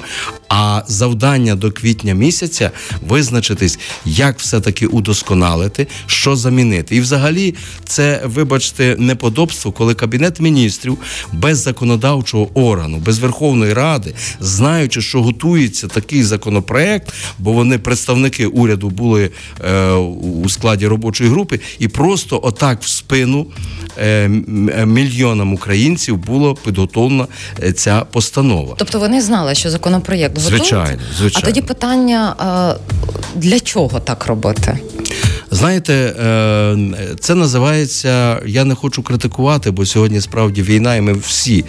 А 0.49 0.83
завдання 0.89 1.55
до 1.55 1.73
квітня 1.73 2.15
місяця 2.15 2.71
визначитись, 3.09 3.79
як 4.05 4.39
все-таки 4.39 4.87
удосконалити, 4.87 5.87
що 6.07 6.37
замінити. 6.37 6.97
І 6.97 7.01
взагалі, 7.01 7.55
це, 7.85 8.23
вибачте, 8.25 8.97
неподобство, 8.99 9.73
коли 9.73 9.95
кабінет 9.95 10.41
міністрів 10.41 10.99
без 11.33 11.63
законодавчого 12.03 12.49
органу, 12.55 12.99
без 12.99 13.19
Верховної 13.19 13.73
Ради, 13.73 14.15
знаючи, 14.41 15.03
що 15.03 15.23
готується 15.23 15.89
такий 15.89 16.23
законопроект, 16.23 17.13
бо 17.39 17.53
вони 17.53 17.79
представники 17.79 18.47
уряду 18.47 18.91
були 18.91 19.31
е, 19.65 19.93
у 20.43 20.49
складі 20.49 20.87
робочої 20.87 21.31
групи, 21.31 21.61
і 21.79 21.89
просто 21.89 22.41
отак 22.43 22.83
в 22.83 22.89
спину 22.89 23.47
е, 23.99 24.29
мільйонам 24.87 25.55
українців 25.55 26.17
було 26.17 26.55
підготовлена 26.55 27.27
е, 27.63 27.73
ця 27.73 28.01
постанова. 28.01 28.75
Тобто 28.79 28.99
вони 28.99 29.21
знали, 29.21 29.55
що 29.55 29.71
законопроєкт 29.71 30.39
Звичайно, 30.39 31.03
звичайно. 31.19 31.43
А 31.43 31.47
тоді 31.47 31.63
питання: 31.63 32.35
для 33.35 33.61
чого 33.61 34.01
так 34.01 34.27
робити? 34.27 34.79
Знаєте, 35.53 35.95
е, 35.95 36.77
це 37.21 37.35
називається. 37.35 38.43
Я 38.47 38.65
не 38.65 38.75
хочу 38.75 39.03
критикувати, 39.03 39.71
бо 39.71 39.87
сьогодні 39.87 40.21
справді 40.21 40.63
війна, 40.63 40.97
і 40.97 41.01
ми 41.01 41.13
всі 41.13 41.65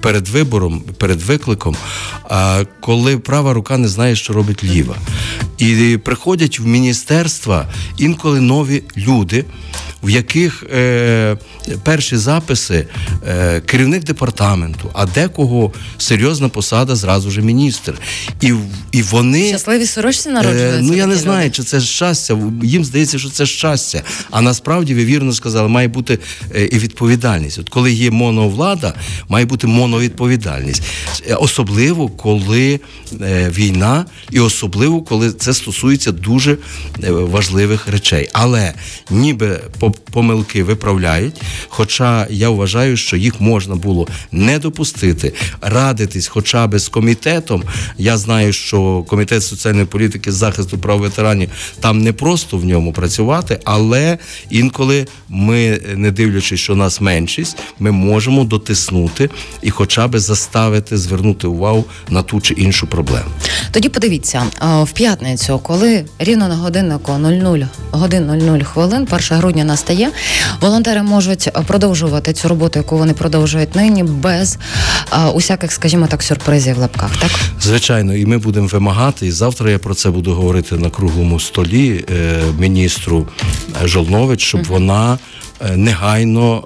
перед 0.00 0.28
вибором, 0.28 0.82
перед 0.98 1.22
викликом. 1.22 1.76
коли 2.80 3.18
права 3.18 3.52
рука 3.52 3.78
не 3.78 3.88
знає, 3.88 4.16
що 4.16 4.32
робить 4.32 4.64
ліва, 4.64 4.96
і 5.58 5.96
приходять 6.04 6.60
в 6.60 6.66
міністерства 6.66 7.66
інколи 7.98 8.40
нові 8.40 8.82
люди 8.96 9.44
в 10.06 10.10
яких 10.10 10.64
е, 10.74 11.36
перші 11.82 12.16
записи 12.16 12.86
е, 13.28 13.60
керівник 13.60 14.04
департаменту, 14.04 14.90
а 14.94 15.06
декого 15.06 15.72
серйозна 15.98 16.48
посада, 16.48 16.96
зразу 16.96 17.30
ж 17.30 17.40
міністр. 17.40 17.94
І 18.40 18.52
і 18.92 19.02
вони 19.02 19.48
щасливі 19.48 19.86
сорочці 19.86 20.28
народжуються? 20.28 20.78
Е, 20.78 20.82
ну 20.82 20.94
я 20.94 21.06
не 21.06 21.16
знаю, 21.16 21.50
чи 21.50 21.62
це 21.62 21.80
щастя. 21.80 22.38
Їм 22.62 22.84
здається, 22.84 23.18
що 23.18 23.30
це 23.30 23.46
щастя. 23.46 24.02
А 24.30 24.40
насправді 24.40 24.94
ви 24.94 25.04
вірно 25.04 25.32
сказали, 25.32 25.68
має 25.68 25.88
бути 25.88 26.18
е, 26.54 26.64
і 26.64 26.78
відповідальність. 26.78 27.58
От 27.58 27.68
коли 27.68 27.92
є 27.92 28.10
моновлада, 28.10 28.94
має 29.28 29.44
бути 29.46 29.66
моновідповідальність. 29.66 30.82
Е, 31.28 31.34
особливо 31.34 32.08
коли 32.08 32.80
е, 33.20 33.50
війна, 33.50 34.04
і 34.30 34.40
особливо 34.40 35.02
коли 35.02 35.32
це 35.32 35.45
стосується 35.52 36.12
дуже 36.12 36.58
важливих 37.10 37.88
речей. 37.88 38.28
Але 38.32 38.74
ніби 39.10 39.60
помилки 40.10 40.64
виправляють. 40.64 41.42
Хоча 41.68 42.26
я 42.30 42.50
вважаю, 42.50 42.96
що 42.96 43.16
їх 43.16 43.40
можна 43.40 43.74
було 43.74 44.08
не 44.32 44.58
допустити, 44.58 45.32
радитись, 45.60 46.26
хоча 46.26 46.66
б 46.66 46.78
з 46.78 46.88
комітетом. 46.88 47.62
Я 47.98 48.18
знаю, 48.18 48.52
що 48.52 49.04
комітет 49.08 49.42
соціальної 49.42 49.86
політики 49.86 50.32
захисту 50.32 50.78
прав 50.78 50.98
ветеранів 50.98 51.50
там 51.80 52.02
не 52.02 52.12
просто 52.12 52.58
в 52.58 52.64
ньому 52.64 52.92
працювати, 52.92 53.60
але 53.64 54.18
інколи 54.50 55.06
ми, 55.28 55.80
не 55.94 56.10
дивлячись, 56.10 56.60
що 56.60 56.76
нас 56.76 57.00
меншість, 57.00 57.56
ми 57.78 57.92
можемо 57.92 58.44
дотиснути 58.44 59.30
і, 59.62 59.70
хоча 59.70 60.08
б 60.08 60.18
заставити 60.18 60.98
звернути 60.98 61.46
увагу 61.46 61.84
на 62.08 62.22
ту 62.22 62.40
чи 62.40 62.54
іншу 62.54 62.86
проблему. 62.86 63.30
Тоді 63.70 63.88
подивіться 63.88 64.46
в 64.60 64.90
п'ятницю, 64.92 65.35
коли 65.62 66.04
рівно 66.18 66.48
на 66.48 66.54
годиннику 66.54 67.12
00 67.12 67.58
годин 67.90 68.26
00 68.26 68.58
хвилин, 68.60 69.08
1 69.10 69.38
грудня 69.38 69.64
нас 69.64 69.80
стає. 69.80 70.10
Волонтери 70.60 71.02
можуть 71.02 71.50
продовжувати 71.66 72.32
цю 72.32 72.48
роботу, 72.48 72.78
яку 72.78 72.98
вони 72.98 73.12
продовжують 73.12 73.74
нині, 73.74 74.02
без 74.02 74.58
а, 75.10 75.30
усяких, 75.30 75.72
скажімо 75.72 76.06
так, 76.06 76.22
сюрпризів 76.22 76.74
в 76.74 76.78
лапках. 76.78 77.16
Так, 77.16 77.30
звичайно, 77.60 78.14
і 78.14 78.26
ми 78.26 78.38
будемо 78.38 78.66
вимагати. 78.66 79.26
І 79.26 79.30
завтра 79.30 79.70
я 79.70 79.78
про 79.78 79.94
це 79.94 80.10
буду 80.10 80.34
говорити 80.34 80.76
на 80.76 80.90
круглому 80.90 81.40
столі 81.40 82.04
е, 82.10 82.42
міністру 82.58 83.28
Жолнович, 83.84 84.40
щоб 84.40 84.60
uh 84.60 84.66
вона. 84.68 85.18
Е, 85.60 85.76
негайно 85.76 86.64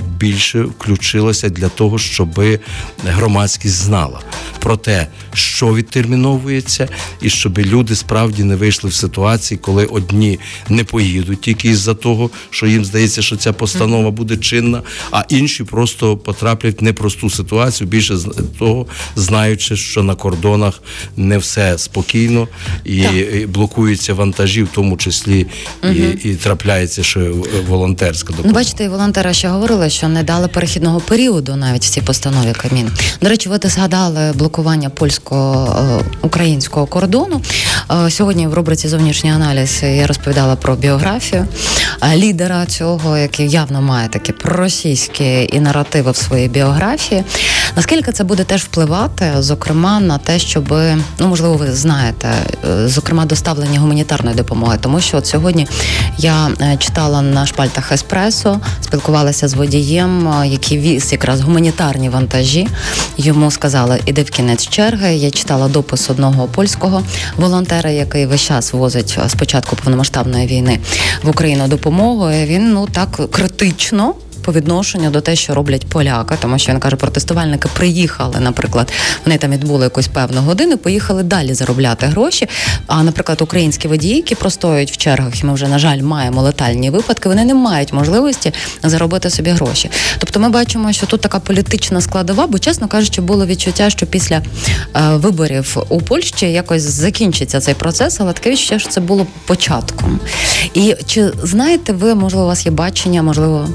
е, 0.00 0.04
більше 0.18 0.62
включилася 0.62 1.48
для 1.48 1.68
того, 1.68 1.98
щоб 1.98 2.40
громадськість 3.04 3.74
знала 3.74 4.20
про 4.60 4.76
те, 4.76 5.06
що 5.32 5.74
відтерміновується, 5.74 6.88
і 7.20 7.30
щоб 7.30 7.58
люди 7.58 7.94
справді 7.94 8.44
не 8.44 8.56
вийшли 8.56 8.90
в 8.90 8.94
ситуації, 8.94 9.58
коли 9.58 9.84
одні 9.84 10.38
не 10.68 10.84
поїдуть 10.84 11.40
тільки 11.40 11.68
із-за 11.68 11.94
того, 11.94 12.30
що 12.50 12.66
їм 12.66 12.84
здається, 12.84 13.22
що 13.22 13.36
ця 13.36 13.52
постанова 13.52 14.10
буде 14.10 14.36
чинна, 14.36 14.82
а 15.10 15.24
інші 15.28 15.64
просто 15.64 16.16
потраплять 16.16 16.80
в 16.80 16.84
непросту 16.84 17.30
ситуацію. 17.30 17.88
Більше 17.88 18.16
того, 18.58 18.86
знаючи, 19.16 19.76
що 19.76 20.02
на 20.02 20.14
кордонах 20.14 20.82
не 21.16 21.38
все 21.38 21.78
спокійно 21.78 22.48
і, 22.84 23.06
блокуються 23.46 24.14
вантажі, 24.14 24.62
в 24.62 24.68
тому 24.68 24.96
числі 24.96 25.46
і, 25.92 26.28
і 26.28 26.34
трапляється, 26.34 27.02
що 27.02 27.34
волонтерська 28.04 28.32
допомога. 28.32 28.48
Ну, 28.48 28.54
бачите, 28.54 28.84
і 28.84 28.88
волонтера 28.88 29.32
ще 29.32 29.48
говорили, 29.48 29.90
що 29.90 30.08
не 30.08 30.22
дали 30.22 30.48
перехідного 30.48 31.00
періоду 31.00 31.56
навіть 31.56 31.84
в 31.84 31.88
цій 31.88 32.00
постанові 32.00 32.52
Камін. 32.52 32.90
До 33.22 33.28
речі, 33.28 33.48
ви 33.48 33.58
згадали 33.62 34.32
блокування 34.34 34.90
польсько-українського 34.90 36.86
кордону. 36.86 37.40
Е, 38.06 38.10
сьогодні 38.10 38.46
в 38.46 38.54
рубриці 38.54 38.88
зовнішній 38.88 39.30
аналіз 39.30 39.82
я 39.82 40.06
розповідала 40.06 40.56
про 40.56 40.76
біографію 40.76 41.46
е, 42.02 42.16
лідера 42.16 42.66
цього, 42.66 43.18
який 43.18 43.50
явно 43.50 43.82
має 43.82 44.08
такі 44.08 44.32
проросійські 44.32 45.48
і 45.52 45.60
наративи 45.60 46.10
в 46.10 46.16
своїй 46.16 46.48
біографії. 46.48 47.24
Наскільки 47.76 48.12
це 48.12 48.24
буде 48.24 48.44
теж 48.44 48.62
впливати, 48.62 49.32
зокрема, 49.38 50.00
на 50.00 50.18
те, 50.18 50.38
щоб 50.38 50.74
ну 51.18 51.28
можливо, 51.28 51.54
ви 51.54 51.72
знаєте, 51.72 52.28
е, 52.64 52.88
зокрема, 52.88 53.24
доставлення 53.24 53.80
гуманітарної 53.80 54.36
допомоги, 54.36 54.78
тому 54.80 55.00
що 55.00 55.16
от 55.16 55.26
сьогодні 55.26 55.66
я 56.18 56.48
читала 56.78 57.22
на 57.22 57.46
шпальтах 57.46 57.92
еспресо, 57.94 58.60
спілкувалася 58.80 59.48
з 59.48 59.54
водієм, 59.54 60.44
який 60.46 60.78
віз 60.78 61.12
якраз 61.12 61.40
гуманітарні 61.40 62.08
вантажі. 62.08 62.68
Йому 63.16 63.50
сказали, 63.50 64.00
іди 64.06 64.22
в 64.22 64.30
кінець 64.30 64.68
черги. 64.68 65.14
Я 65.14 65.30
читала 65.30 65.68
допис 65.68 66.10
одного 66.10 66.46
польського 66.46 67.02
волонтера, 67.36 67.90
який 67.90 68.26
весь 68.26 68.42
час 68.42 68.72
возить 68.72 69.18
спочатку 69.28 69.76
повномасштабної 69.76 70.46
війни 70.46 70.78
в 71.22 71.28
Україну 71.28 71.68
допомогу. 71.68 72.28
Він 72.30 72.72
ну 72.72 72.86
так 72.92 73.20
критично 73.30 74.14
по 74.44 74.52
відношенню 74.52 75.10
до 75.10 75.20
те, 75.20 75.36
що 75.36 75.54
роблять 75.54 75.86
поляки, 75.86 76.34
тому 76.42 76.58
що 76.58 76.72
він 76.72 76.80
каже, 76.80 76.96
протестувальники 76.96 77.68
приїхали, 77.74 78.40
наприклад, 78.40 78.92
вони 79.24 79.38
там 79.38 79.50
відбули 79.50 79.84
якусь 79.84 80.08
певну 80.08 80.40
годину, 80.40 80.78
поїхали 80.78 81.22
далі 81.22 81.54
заробляти 81.54 82.06
гроші. 82.06 82.48
А, 82.86 83.02
наприклад, 83.02 83.42
українські 83.42 83.88
водії, 83.88 84.16
які 84.16 84.34
простоюють 84.34 84.92
в 84.92 84.96
чергах, 84.96 85.42
і 85.42 85.46
ми 85.46 85.54
вже 85.54 85.68
на 85.68 85.78
жаль 85.78 86.00
маємо 86.02 86.42
летальні 86.42 86.90
випадки, 86.90 87.28
вони 87.28 87.44
не 87.44 87.54
мають 87.54 87.92
можливості 87.92 88.52
заробити 88.82 89.30
собі 89.30 89.50
гроші. 89.50 89.90
Тобто, 90.18 90.40
ми 90.40 90.48
бачимо, 90.48 90.92
що 90.92 91.06
тут 91.06 91.20
така 91.20 91.40
політична 91.40 92.00
складова, 92.00 92.46
бо 92.46 92.58
чесно 92.58 92.88
кажучи, 92.88 93.20
було 93.20 93.46
відчуття, 93.46 93.90
що 93.90 94.06
після 94.06 94.36
е, 94.36 94.42
виборів 95.16 95.76
у 95.88 96.00
Польщі 96.00 96.46
якось 96.52 96.82
закінчиться 96.82 97.60
цей 97.60 97.74
процес, 97.74 98.20
але 98.20 98.32
таке 98.32 98.50
відчуття, 98.50 98.78
що 98.78 98.88
це 98.88 99.00
було 99.00 99.26
початком. 99.46 100.20
І 100.74 100.94
чи 101.06 101.32
знаєте 101.42 101.92
ви, 101.92 102.14
можливо, 102.14 102.44
у 102.44 102.48
вас 102.48 102.66
є 102.66 102.72
бачення, 102.72 103.22
можливо, 103.22 103.68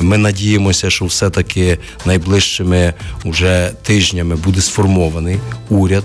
Ми 0.00 0.18
надіємося, 0.18 0.90
що 0.90 1.04
все-таки 1.04 1.78
найближчими 2.06 2.94
уже 3.24 3.72
тижнями 3.82 4.36
буде 4.36 4.60
сформований 4.60 5.38
уряд 5.68 6.04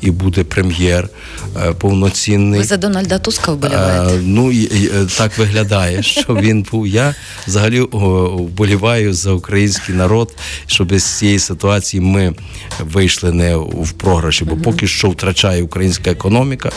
і 0.00 0.10
буде 0.10 0.44
прем'єр 0.44 1.08
е, 1.56 1.72
повноцінний. 1.72 2.60
Ви 2.60 2.66
за 2.66 2.76
Дональда 2.76 3.18
Туска 3.18 3.52
вболіваєте? 3.52 4.14
Е, 4.14 4.20
ну 4.22 4.52
і, 4.52 4.62
і, 4.62 4.86
е, 4.86 5.06
так 5.16 5.38
виглядає, 5.38 6.02
що 6.02 6.34
він 6.34 6.66
був. 6.72 6.86
Я 6.86 7.14
взагалі 7.46 7.80
вболіваю 7.80 9.14
за 9.14 9.32
український 9.32 9.94
народ, 9.94 10.36
щоб 10.66 10.94
з 10.94 11.04
цієї 11.04 11.38
ситуації 11.38 12.00
ми 12.00 12.34
вийшли 12.80 13.32
не 13.32 13.56
в 13.56 13.92
програші, 13.92 14.44
бо 14.44 14.56
поки 14.56 14.86
що 14.86 15.10
втрачає 15.10 15.62
українська 15.62 16.10
економіка 16.10 16.70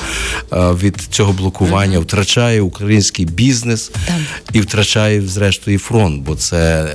від 0.52 0.98
цього 1.12 1.34
блокування, 1.34 2.00
втрачає 2.00 2.62
український 2.62 3.26
бізнес 3.26 3.92
і 4.54 4.60
втрачає 4.60 5.22
зрештою 5.22 5.80
фронт, 5.80 6.24
бо 6.24 6.36
це 6.36 6.88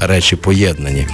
речі 0.00 0.36
поєднані. 0.36 1.06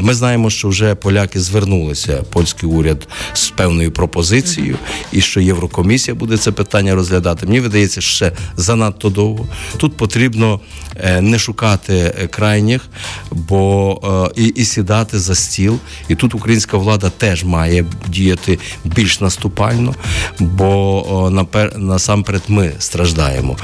Ми 0.00 0.14
знаємо, 0.14 0.50
що 0.50 0.68
вже 0.68 0.94
поляки 0.94 1.40
звернулися, 1.40 2.22
польський 2.32 2.68
уряд 2.68 3.08
з 3.32 3.51
певною 3.56 3.92
пропозицією, 3.92 4.78
і 5.12 5.20
що 5.20 5.40
Єврокомісія 5.40 6.14
буде 6.14 6.36
це 6.36 6.52
питання 6.52 6.94
розглядати. 6.94 7.46
Мені 7.46 7.60
видається, 7.60 8.00
що 8.00 8.12
ще 8.12 8.32
занадто 8.56 9.08
довго. 9.08 9.48
Тут 9.76 9.96
потрібно 9.96 10.60
е, 10.96 11.20
не 11.20 11.38
шукати 11.38 11.94
е, 11.94 12.26
крайніх, 12.26 12.88
бо 13.30 14.00
е, 14.36 14.42
і, 14.42 14.46
і 14.46 14.64
сідати 14.64 15.18
за 15.18 15.34
стіл. 15.34 15.78
І 16.08 16.14
тут 16.14 16.34
українська 16.34 16.76
влада 16.76 17.10
теж 17.10 17.44
має 17.44 17.84
діяти 18.06 18.58
більш 18.84 19.20
наступально, 19.20 19.94
бо 20.38 21.28
напер, 21.32 21.78
насамперед 21.78 22.42
ми 22.48 22.72
страждаємо. 22.78 23.56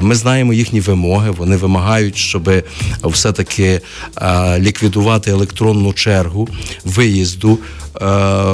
Ми 0.00 0.14
знаємо 0.14 0.52
їхні 0.52 0.80
вимоги. 0.80 1.30
Вони 1.30 1.56
вимагають, 1.56 2.16
щоб 2.16 2.50
все-таки 3.04 3.80
ліквідувати 4.58 5.30
електронну 5.30 5.92
чергу 5.92 6.48
виїзду 6.84 7.58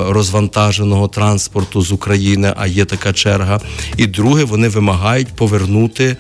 розвантаженого 0.09 1.09
транспорту 1.09 1.83
з 1.83 1.93
України, 1.93 2.53
а 2.57 2.67
є 2.67 2.85
така 2.85 3.13
черга. 3.13 3.61
І 3.97 4.07
друге, 4.07 4.45
вони 4.45 4.69
вимагають 4.69 5.29
повернути 5.29 6.05
е, 6.05 6.17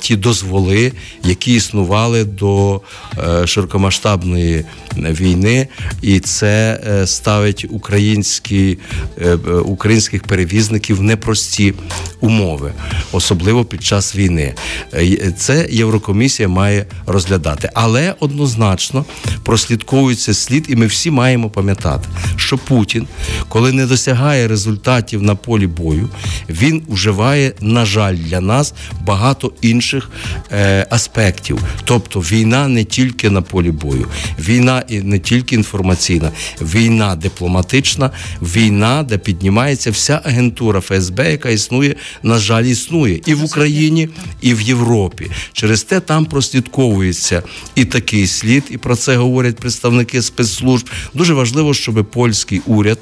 ті 0.00 0.16
дозволи, 0.16 0.92
які 1.24 1.54
існували 1.54 2.24
до 2.24 2.80
е, 3.18 3.46
широкомасштабної 3.46 4.64
війни, 4.96 5.68
і 6.02 6.20
це 6.20 6.80
е, 6.86 7.06
ставить 7.06 7.66
українські, 7.70 8.78
е, 9.20 9.38
е, 9.48 9.52
українських 9.52 10.22
перевізників 10.22 10.96
в 10.96 11.02
непрості 11.02 11.74
умови, 12.20 12.72
особливо 13.12 13.64
під 13.64 13.84
час 13.84 14.16
війни. 14.16 14.54
Е, 14.94 15.32
Це 15.36 15.66
Єврокомісія 15.70 16.48
має 16.48 16.86
розглядати, 17.06 17.70
але 17.74 18.14
однозначно 18.20 19.04
прослідковується 19.42 20.34
слід, 20.34 20.66
і 20.68 20.76
ми 20.76 20.86
всі 20.86 21.10
маємо 21.10 21.50
пам'ятати, 21.50 22.08
що 22.36 22.58
Путін, 22.58 23.06
коли 23.48 23.72
не 23.72 23.86
досягає 23.86 24.48
результатів 24.48 25.22
на 25.22 25.34
полі 25.34 25.66
бою, 25.66 26.08
він 26.48 26.82
вживає, 26.88 27.52
на 27.60 27.84
жаль, 27.84 28.14
для 28.16 28.40
нас 28.40 28.74
багато 29.06 29.51
інших 29.60 30.10
е, 30.52 30.86
аспектів. 30.90 31.58
Тобто 31.84 32.20
війна 32.20 32.68
не 32.68 32.84
тільки 32.84 33.30
на 33.30 33.42
полі 33.42 33.70
бою, 33.70 34.06
війна 34.38 34.82
і 34.88 35.00
не 35.00 35.18
тільки 35.18 35.54
інформаційна, 35.54 36.30
війна 36.60 37.16
дипломатична, 37.16 38.10
війна, 38.42 39.02
де 39.02 39.18
піднімається 39.18 39.90
вся 39.90 40.20
агентура 40.24 40.80
ФСБ, 40.80 41.30
яка 41.30 41.48
існує, 41.48 41.94
на 42.22 42.38
жаль, 42.38 42.64
існує 42.64 43.20
і 43.26 43.34
в 43.34 43.44
Україні, 43.44 44.08
і 44.40 44.54
в 44.54 44.60
Європі. 44.60 45.30
Через 45.52 45.82
те 45.82 46.00
там 46.00 46.24
прослідковується 46.24 47.42
і 47.74 47.84
такий 47.84 48.26
слід, 48.26 48.64
і 48.70 48.78
про 48.78 48.96
це 48.96 49.16
говорять 49.16 49.56
представники 49.56 50.22
спецслужб. 50.22 50.90
Дуже 51.14 51.34
важливо, 51.34 51.74
щоб 51.74 52.10
польський 52.10 52.60
уряд. 52.66 52.98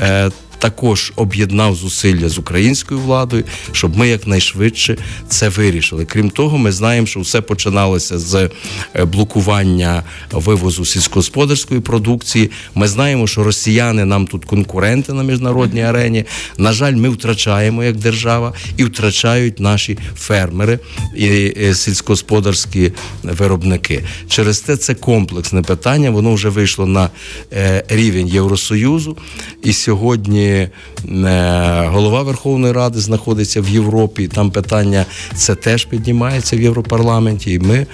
Е, 0.00 0.30
також 0.62 1.12
об'єднав 1.16 1.74
зусилля 1.74 2.28
з 2.28 2.38
українською 2.38 3.00
владою, 3.00 3.44
щоб 3.72 3.96
ми 3.96 4.08
якнайшвидше 4.08 4.96
це 5.28 5.48
вирішили. 5.48 6.04
Крім 6.04 6.30
того, 6.30 6.58
ми 6.58 6.72
знаємо, 6.72 7.06
що 7.06 7.20
все 7.20 7.40
починалося 7.40 8.18
з 8.18 8.50
е, 8.94 9.04
блокування 9.04 10.02
вивозу 10.32 10.84
сільськогосподарської 10.84 11.80
продукції. 11.80 12.50
Ми 12.74 12.88
знаємо, 12.88 13.26
що 13.26 13.44
росіяни 13.44 14.04
нам 14.04 14.26
тут 14.26 14.44
конкуренти 14.44 15.12
на 15.12 15.22
міжнародній 15.22 15.82
арені. 15.82 16.24
На 16.58 16.72
жаль, 16.72 16.94
ми 16.94 17.08
втрачаємо 17.08 17.84
як 17.84 17.96
держава 17.96 18.52
і 18.76 18.84
втрачають 18.84 19.60
наші 19.60 19.98
фермери 20.16 20.78
і 21.16 21.54
сільськогосподарські 21.74 22.92
виробники. 23.22 24.04
Через 24.28 24.60
те 24.60 24.76
це 24.76 24.94
комплексне 24.94 25.62
питання. 25.62 26.10
Воно 26.10 26.34
вже 26.34 26.48
вийшло 26.48 26.86
на 26.86 27.10
е, 27.52 27.84
рівень 27.88 28.28
Євросоюзу. 28.28 29.16
І 29.62 29.72
сьогодні 29.72 30.51
е, 30.54 30.70
голова 31.86 32.22
Верховної 32.22 32.72
Ради 32.72 33.00
знаходиться 33.00 33.60
в 33.60 33.68
Європі. 33.68 34.28
Там 34.28 34.50
питання 34.50 35.06
це 35.34 35.54
теж 35.54 35.84
піднімається 35.84 36.56
в 36.56 36.60
Європарламенті. 36.60 37.52
І 37.52 37.58
ми 37.58 37.86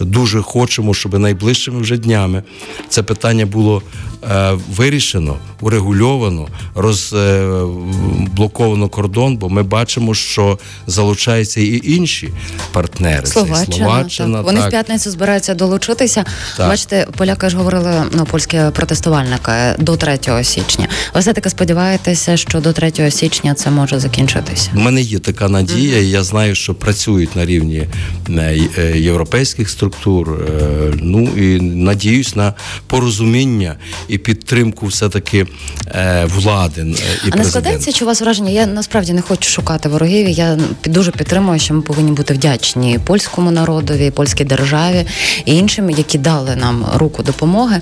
дуже 0.00 0.42
хочемо, 0.42 0.94
щоб 0.94 1.18
найближчими 1.18 1.80
вже 1.80 1.96
днями 1.96 2.42
це 2.88 3.02
питання 3.02 3.46
було 3.46 3.82
е, 4.30 4.52
вирішено, 4.76 5.36
урегульовано, 5.60 6.48
розблоковано 6.74 8.88
кордон, 8.88 9.36
бо 9.36 9.48
ми 9.48 9.62
бачимо, 9.62 10.14
що 10.14 10.58
залучаються 10.86 11.60
і 11.60 11.80
інші 11.84 12.32
партнери. 12.72 13.26
Словаччина, 13.26 13.76
Словаччина 13.76 14.36
так. 14.36 14.46
Вони 14.46 14.58
так. 14.58 14.68
в 14.68 14.70
п'ятницю 14.70 15.10
збираються 15.10 15.54
долучитися. 15.54 16.24
Так. 16.56 16.68
Бачите, 16.68 17.06
поляки 17.16 17.48
ж 17.48 17.56
говорили, 17.56 18.02
ну, 18.12 18.24
польські 18.24 18.60
протестувальники 18.72 19.52
до 19.78 19.96
3 19.96 20.18
січня. 20.44 20.88
Ви 21.14 21.20
все-таки 21.20 21.50
сподіваєтеся, 21.50 22.03
що 22.34 22.60
до 22.60 22.72
3 22.72 23.10
січня 23.10 23.54
це 23.54 23.70
може 23.70 24.00
закінчитися? 24.00 24.70
У 24.74 24.80
мене 24.80 25.00
є 25.00 25.18
така 25.18 25.48
надія, 25.48 25.98
і 25.98 26.08
я 26.08 26.22
знаю, 26.22 26.54
що 26.54 26.74
працюють 26.74 27.36
на 27.36 27.46
рівні 27.46 27.86
е, 28.30 28.58
е, 28.78 28.98
європейських 28.98 29.70
структур. 29.70 30.30
е, 30.32 30.92
Ну 31.02 31.22
і 31.22 31.60
надіюсь 31.60 32.36
на 32.36 32.54
порозуміння 32.86 33.76
і 34.08 34.18
підтримку 34.18 34.86
все-таки 34.86 35.46
е, 35.94 36.24
влади 36.36 36.86
і 37.26 37.30
А 37.30 37.36
не 37.36 37.44
складається 37.44 37.92
чи 37.92 38.04
у 38.04 38.08
вас 38.08 38.20
враження? 38.20 38.50
Я 38.50 38.66
насправді 38.66 39.12
не 39.12 39.22
хочу 39.22 39.50
шукати 39.50 39.88
ворогів. 39.88 40.28
Я 40.28 40.58
дуже 40.84 41.10
підтримую, 41.10 41.60
що 41.60 41.74
ми 41.74 41.82
повинні 41.82 42.12
бути 42.12 42.34
вдячні 42.34 42.98
польському 43.04 43.50
народові, 43.50 44.10
польській 44.10 44.44
державі 44.44 45.06
і 45.44 45.56
іншим, 45.56 45.90
які 45.90 46.18
дали 46.18 46.56
нам 46.56 46.86
руку 46.94 47.22
допомоги. 47.22 47.80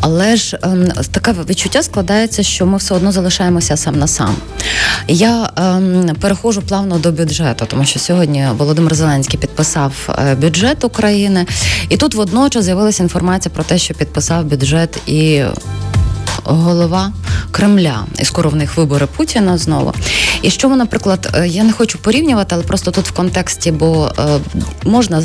Але 0.00 0.36
ж 0.36 0.58
ем, 0.62 0.88
таке 1.10 1.34
відчуття 1.48 1.82
складається, 1.82 2.42
що 2.42 2.66
ми 2.66 2.78
все 2.78 2.94
одно 2.94 3.12
залишаємося 3.12 3.61
сам 3.62 3.98
на 3.98 4.06
сам. 4.06 4.36
Я 5.08 5.50
ем, 5.56 6.16
переходжу 6.20 6.62
плавно 6.68 6.98
до 6.98 7.12
бюджету, 7.12 7.66
тому 7.68 7.84
що 7.84 7.98
сьогодні 7.98 8.46
Володимир 8.58 8.94
Зеленський 8.94 9.38
підписав 9.38 9.92
е, 10.08 10.34
бюджет 10.34 10.84
України, 10.84 11.46
і 11.88 11.96
тут 11.96 12.14
водночас 12.14 12.64
з'явилася 12.64 13.02
інформація 13.02 13.52
про 13.54 13.64
те, 13.64 13.78
що 13.78 13.94
підписав 13.94 14.44
бюджет 14.44 14.98
і 15.06 15.44
голова 16.44 17.12
Кремля, 17.50 18.06
і 18.18 18.24
скоро 18.24 18.50
в 18.50 18.56
них 18.56 18.76
вибори 18.76 19.06
Путіна 19.16 19.58
знову. 19.58 19.92
І 20.42 20.50
що 20.50 20.68
наприклад, 20.68 21.28
е, 21.34 21.48
я 21.48 21.64
не 21.64 21.72
хочу 21.72 21.98
порівнювати, 21.98 22.54
але 22.54 22.64
просто 22.64 22.90
тут 22.90 23.08
в 23.08 23.12
контексті, 23.12 23.72
бо 23.72 24.12
е, 24.18 24.38
можна 24.84 25.22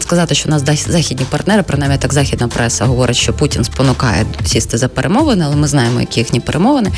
сказати, 0.00 0.34
що 0.34 0.48
у 0.48 0.52
нас 0.52 0.62
західні 0.88 1.26
партнери, 1.30 1.62
принаймні 1.62 1.98
так 1.98 2.12
західна 2.12 2.48
преса 2.48 2.84
говорить, 2.84 3.16
що 3.16 3.32
Путін 3.32 3.64
спонукає 3.64 4.26
сісти 4.46 4.78
за 4.78 4.88
перемовини, 4.88 5.44
але 5.44 5.56
ми 5.56 5.68
знаємо, 5.68 6.00
які 6.00 6.20
їхні 6.20 6.40
перемовини. 6.40 6.90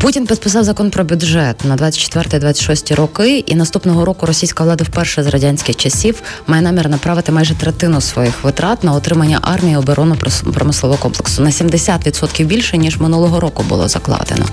Путін 0.00 0.26
підписав 0.26 0.64
закон 0.64 0.90
про 0.90 1.04
бюджет 1.04 1.64
на 1.64 1.76
24-26 1.76 2.94
роки, 2.94 3.38
і 3.38 3.54
наступного 3.54 4.04
року 4.04 4.26
російська 4.26 4.64
влада 4.64 4.84
вперше 4.84 5.22
з 5.22 5.26
радянських 5.26 5.76
часів 5.76 6.22
має 6.46 6.62
намір 6.62 6.88
направити 6.88 7.32
майже 7.32 7.54
третину 7.54 8.00
своїх 8.00 8.44
витрат 8.44 8.84
на 8.84 8.92
отримання 8.92 9.38
армії 9.42 9.74
і 9.74 9.76
оборону 9.76 10.16
промислового 10.54 11.02
комплексу 11.02 11.42
на 11.42 11.50
70% 11.50 12.44
більше 12.44 12.78
ніж 12.78 12.98
минулого 12.98 13.40
року 13.40 13.64
було 13.68 13.88
закладено. 13.88 14.44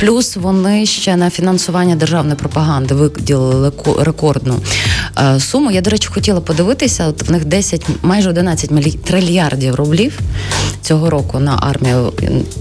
Плюс 0.00 0.36
вони 0.36 0.86
ще 0.86 1.16
на 1.16 1.30
фінансування 1.30 1.96
державної 1.96 2.36
пропаганди 2.36 2.94
виділили 2.94 3.72
рекордну 3.98 4.60
е, 5.18 5.40
суму. 5.40 5.70
Я 5.70 5.80
до 5.80 5.90
речі 5.90 6.08
хотіла 6.08 6.40
подивитися. 6.40 7.06
От 7.06 7.28
в 7.28 7.32
них 7.32 7.44
10, 7.44 7.86
майже 8.02 8.30
11 8.30 9.04
трильярдів 9.04 9.74
рублів 9.74 10.18
цього 10.82 11.10
року 11.10 11.38
на 11.38 11.58
армію. 11.62 12.12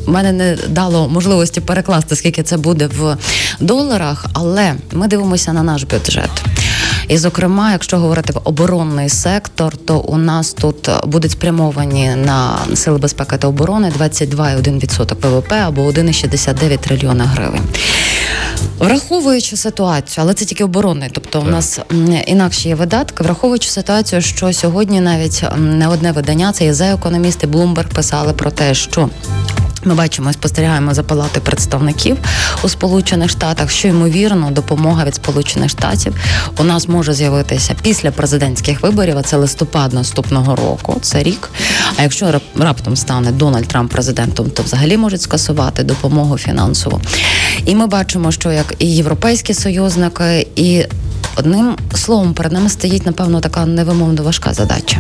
Мене 0.08 0.32
не 0.32 0.58
дало 0.70 1.10
можливості 1.10 1.62
перекласти 1.62 2.16
скільки 2.22 2.44
це 2.44 2.58
буде 2.58 2.88
в 2.88 3.18
доларах, 3.60 4.26
але 4.34 4.76
ми 4.92 5.08
дивимося 5.08 5.54
на 5.54 5.64
наш 5.64 5.84
бюджет. 5.84 6.30
І, 7.08 7.18
зокрема, 7.18 7.72
якщо 7.72 7.98
говорити 7.98 8.34
про 8.34 8.42
оборонний 8.46 9.10
сектор, 9.10 9.78
то 9.78 10.00
у 10.00 10.18
нас 10.18 10.54
тут 10.54 10.90
будуть 11.06 11.32
спрямовані 11.32 12.16
на 12.16 12.58
сили 12.76 12.98
безпеки 12.98 13.38
та 13.38 13.48
оборони 13.48 13.92
22,1% 14.00 15.16
ВВП 15.22 15.52
або 15.52 15.82
1,69 15.82 16.78
трильйона 16.78 17.26
гривень. 17.26 17.64
Враховуючи 18.80 19.58
ситуацію, 19.58 20.24
але 20.24 20.34
це 20.34 20.46
тільки 20.46 20.64
оборонний, 20.64 21.10
тобто 21.14 21.40
так. 21.40 21.48
у 21.48 21.52
нас 21.52 21.80
інакші 22.28 22.70
є 22.70 22.76
видатки, 22.76 23.24
враховуючи 23.24 23.70
ситуацію, 23.70 24.22
що 24.22 24.54
сьогодні 24.54 25.02
навіть 25.02 25.44
не 25.58 25.88
одне 25.88 26.12
видання, 26.12 26.52
це 26.52 26.64
є 26.64 26.74
за 26.74 26.86
економісти 26.86 27.48
Bloomberg 27.48 27.94
писали 27.94 28.34
про 28.34 28.52
те, 28.52 28.74
що 28.74 29.10
ми 29.84 29.96
бачимо, 29.96 30.34
спостерігаємо 30.34 30.94
за 30.94 31.04
палати 31.04 31.40
представників 31.40 32.18
у 32.64 32.70
Сполучених 32.70 33.30
Штатах, 33.30 33.72
що 33.72 33.88
ймовірно 33.88 34.52
допомога 34.52 35.06
від 35.06 35.16
Сполучених 35.16 35.70
Штатів 35.70 36.16
у 36.58 36.64
нас 36.64 36.88
може 36.88 37.14
з'явитися 37.14 37.76
після 37.82 38.12
президентських 38.12 38.82
виборів. 38.82 39.18
а 39.18 39.22
Це 39.22 39.38
листопад 39.38 39.94
наступного 39.94 40.56
року. 40.56 40.98
Це 41.02 41.24
рік. 41.24 41.50
А 41.98 42.02
якщо 42.04 42.42
раптом 42.60 42.96
стане 42.96 43.32
Дональд 43.32 43.68
Трамп 43.68 43.92
президентом, 43.92 44.50
то 44.50 44.64
взагалі 44.64 44.98
можуть 44.98 45.22
скасувати 45.22 45.84
допомогу 45.84 46.38
фінансову. 46.38 47.02
І 47.66 47.76
ми 47.76 47.88
бачимо, 47.88 48.32
що 48.32 48.52
як 48.52 48.74
і 48.80 48.96
європейські 48.96 49.54
союзники, 49.54 50.48
і 50.56 50.86
одним 51.36 51.76
словом 51.96 52.34
перед 52.34 52.52
нами 52.52 52.70
стоїть 52.70 53.06
напевно 53.06 53.42
така 53.42 53.66
невимовно 53.66 54.24
важка 54.24 54.54
задача. 54.54 54.98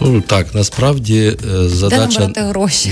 Ну 0.00 0.20
так, 0.20 0.54
насправді 0.54 1.36
е, 1.54 1.68
задача 1.68 2.30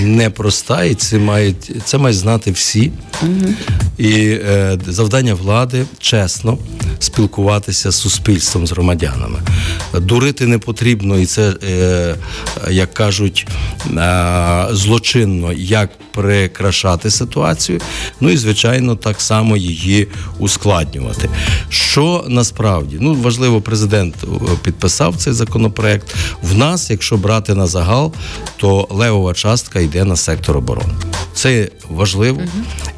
непроста, 0.02 0.84
і 0.84 0.94
це 0.94 1.18
мають 1.18 1.72
це 1.84 1.98
мають 1.98 2.18
знати 2.18 2.50
всі. 2.50 2.92
Угу. 3.22 3.54
І 3.98 4.10
е, 4.28 4.78
завдання 4.86 5.34
влади 5.34 5.84
чесно 5.98 6.58
спілкуватися 6.98 7.90
з 7.90 7.96
суспільством, 7.96 8.66
з 8.66 8.72
громадянами. 8.72 9.38
Дурити 9.94 10.46
не 10.46 10.58
потрібно, 10.58 11.18
і 11.18 11.26
це, 11.26 11.54
е, 11.70 12.16
як 12.70 12.94
кажуть, 12.94 13.46
е, 13.96 14.66
злочинно, 14.70 15.52
як 15.52 15.90
прикрашати 16.12 17.10
ситуацію. 17.10 17.80
Ну 18.20 18.30
і 18.30 18.36
звичайно, 18.36 18.96
так 18.96 19.20
само 19.20 19.56
її 19.56 20.08
ускладнювати. 20.38 21.28
Що 21.68 22.24
насправді 22.28 22.96
ну 23.00 23.14
важливо, 23.14 23.60
президент 23.60 24.14
е, 24.24 24.26
підписав 24.62 25.16
цей 25.16 25.32
законопроект. 25.32 26.14
В 26.42 26.58
нас, 26.58 26.90
якщо 26.94 27.16
брати 27.16 27.54
на 27.54 27.66
загал, 27.66 28.12
то 28.56 28.88
левова 28.90 29.34
частка 29.34 29.80
йде 29.80 30.04
на 30.04 30.16
сектор 30.16 30.56
оборони. 30.56 30.94
Це 31.34 31.68
важливо 31.90 32.40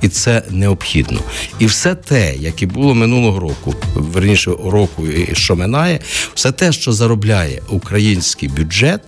і 0.02 0.09
це 0.09 0.42
необхідно. 0.50 1.20
І 1.59 1.66
все 1.66 1.94
те, 1.94 2.35
яке 2.37 2.66
було 2.66 2.94
минулого 2.94 3.40
року, 3.40 3.74
верніше 3.94 4.50
року, 4.50 5.06
що 5.32 5.56
минає, 5.56 6.00
все 6.35 6.52
те, 6.52 6.72
що 6.72 6.92
заробляє 6.92 7.62
український 7.68 8.48
бюджет. 8.48 9.00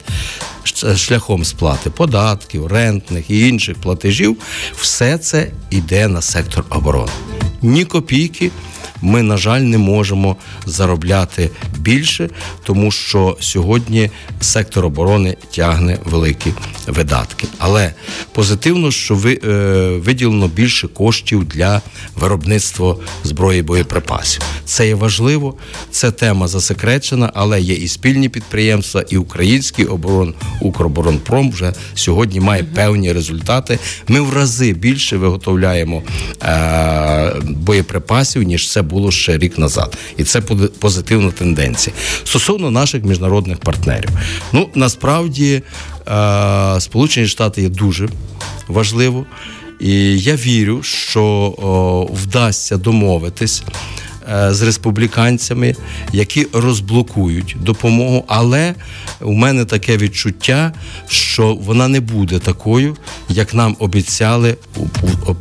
Шляхом 0.96 1.44
сплати 1.44 1.90
податків, 1.90 2.66
рентних 2.66 3.30
і 3.30 3.48
інших 3.48 3.76
платежів, 3.76 4.36
все 4.76 5.18
це 5.18 5.50
йде 5.70 6.08
на 6.08 6.22
сектор 6.22 6.64
оборони. 6.70 7.12
Ні 7.62 7.84
копійки 7.84 8.50
ми, 9.02 9.22
на 9.22 9.36
жаль, 9.36 9.60
не 9.60 9.78
можемо 9.78 10.36
заробляти 10.66 11.50
більше, 11.78 12.30
тому 12.64 12.90
що 12.90 13.36
сьогодні 13.40 14.10
сектор 14.40 14.84
оборони 14.86 15.36
тягне 15.50 15.98
великі 16.04 16.52
видатки. 16.86 17.46
Але 17.58 17.92
позитивно, 18.32 18.90
що 18.90 19.14
ви, 19.14 19.40
е, 19.44 19.48
виділено 20.04 20.48
більше 20.48 20.88
коштів 20.88 21.44
для 21.44 21.82
виробництва 22.16 22.96
зброї 23.24 23.62
боєприпасів. 23.62 24.42
Це 24.64 24.86
є 24.86 24.94
важливо, 24.94 25.54
це 25.90 26.10
тема 26.10 26.48
засекречена, 26.48 27.32
але 27.34 27.60
є 27.60 27.74
і 27.74 27.88
спільні 27.88 28.28
підприємства, 28.28 29.04
і 29.10 29.16
український 29.16 29.84
оборон, 29.84 30.34
Укроборонпром 30.60 31.50
вже 31.50 31.72
сьогодні 31.94 32.40
має 32.40 32.64
певні 32.64 33.12
результати. 33.12 33.78
Ми 34.08 34.20
в 34.20 34.32
рази 34.32 34.72
більше 34.72 35.16
виготовляємо 35.16 36.02
е, 36.42 37.32
боєприпасів, 37.42 38.42
ніж 38.42 38.70
це 38.70 38.82
було 38.88 39.10
ще 39.10 39.38
рік 39.38 39.58
назад, 39.58 39.98
і 40.16 40.24
це 40.24 40.40
позитивна 40.80 41.30
тенденція. 41.30 41.96
Стосовно 42.24 42.70
наших 42.70 43.04
міжнародних 43.04 43.58
партнерів, 43.58 44.10
ну 44.52 44.68
насправді 44.74 45.62
е, 46.08 46.80
Сполучені 46.80 47.26
Штати 47.26 47.62
є 47.62 47.68
дуже 47.68 48.08
важливо, 48.68 49.26
і 49.80 50.18
я 50.18 50.36
вірю, 50.36 50.82
що 50.82 52.08
вдасться 52.12 52.76
домовитись. 52.76 53.62
Е, 54.32 54.54
з 54.54 54.62
республіканцями, 54.62 55.74
які 56.12 56.46
розблокують 56.52 57.56
допомогу. 57.60 58.24
Але 58.26 58.74
у 59.20 59.32
мене 59.32 59.64
таке 59.64 59.96
відчуття, 59.96 60.72
що 61.08 61.54
вона 61.54 61.88
не 61.88 62.00
буде 62.00 62.38
такою, 62.38 62.96
як 63.28 63.54
нам 63.54 63.76
обіцяли 63.78 64.56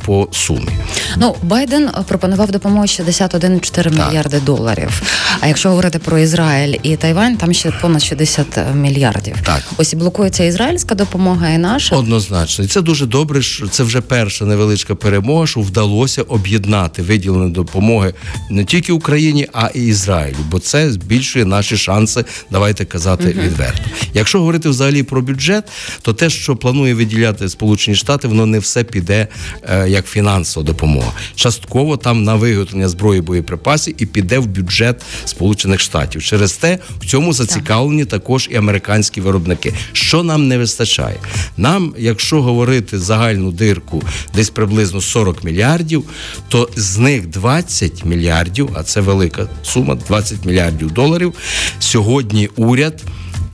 по 0.04 0.28
сумі. 0.32 0.68
Ну 1.16 1.36
Байден 1.42 1.90
пропонував 2.08 2.50
допомогу 2.50 2.82
61,4 2.82 3.90
мільярди 3.90 4.40
доларів. 4.40 5.02
А 5.40 5.46
якщо 5.46 5.68
говорити 5.68 5.98
про 5.98 6.18
Ізраїль 6.18 6.76
і 6.82 6.96
Тайвань, 6.96 7.36
там 7.36 7.54
ще 7.54 7.70
понад 7.70 8.02
60 8.02 8.46
мільярдів. 8.74 9.36
Так 9.42 9.62
ось 9.76 9.92
і 9.92 9.96
блокується 9.96 10.44
ізраїльська 10.44 10.94
допомога, 10.94 11.48
і 11.48 11.58
наша 11.58 11.96
однозначно, 11.96 12.64
і 12.64 12.68
це 12.68 12.80
дуже 12.80 13.06
добре. 13.06 13.42
що 13.42 13.68
Це 13.68 13.82
вже 13.82 14.00
перша 14.00 14.44
невеличка 14.44 14.94
перемога, 14.94 15.46
що 15.46 15.60
вдалося 15.60 16.22
об'єднати 16.22 17.02
виділені 17.02 17.50
допомоги 17.50 18.14
не 18.50 18.64
тільки 18.64 18.77
тільки 18.80 18.92
Україні, 18.92 19.48
а 19.52 19.68
і 19.74 19.86
Ізраїлю, 19.86 20.36
бо 20.50 20.58
це 20.58 20.92
збільшує 20.92 21.44
наші 21.44 21.76
шанси. 21.76 22.24
Давайте 22.50 22.84
казати 22.84 23.24
uh 23.24 23.42
відверто. 23.42 23.82
Якщо 24.14 24.38
говорити 24.38 24.68
взагалі 24.68 25.02
про 25.02 25.22
бюджет, 25.22 25.64
то 26.02 26.12
те, 26.12 26.30
що 26.30 26.56
планує 26.56 26.94
виділяти 26.94 27.48
Сполучені 27.48 27.96
Штати, 27.96 28.28
воно 28.28 28.46
не 28.46 28.58
все 28.58 28.84
піде 28.84 29.28
е, 29.62 29.88
як 29.88 30.06
фінансова 30.06 30.66
допомога. 30.66 31.12
Частково 31.34 31.96
там 31.96 32.24
на 32.24 32.34
виготовлення 32.34 32.88
зброї 32.88 33.20
боєприпасів 33.20 33.94
і 33.98 34.06
піде 34.06 34.38
в 34.38 34.46
бюджет 34.46 35.02
Сполучених 35.24 35.80
Штатів. 35.80 36.22
Через 36.22 36.52
те 36.52 36.78
в 37.00 37.06
цьому 37.06 37.32
зацікавлені 37.32 38.04
також 38.04 38.48
і 38.52 38.56
американські 38.56 39.20
виробники. 39.20 39.74
Що 39.92 40.22
нам 40.22 40.48
не 40.48 40.58
вистачає? 40.58 41.16
Нам, 41.56 41.94
якщо 41.98 42.42
говорити 42.42 42.98
загальну 42.98 43.52
дирку, 43.52 44.02
десь 44.34 44.50
приблизно 44.50 45.00
40 45.00 45.44
мільярдів, 45.44 46.04
то 46.48 46.68
з 46.76 46.98
них 46.98 47.26
20 47.26 48.04
мільярдів 48.04 48.67
а 48.74 48.82
це 48.82 49.00
велика 49.00 49.48
сума 49.62 49.94
20 49.94 50.44
мільярдів 50.44 50.90
доларів. 50.90 51.34
Сьогодні 51.78 52.48
уряд 52.56 53.02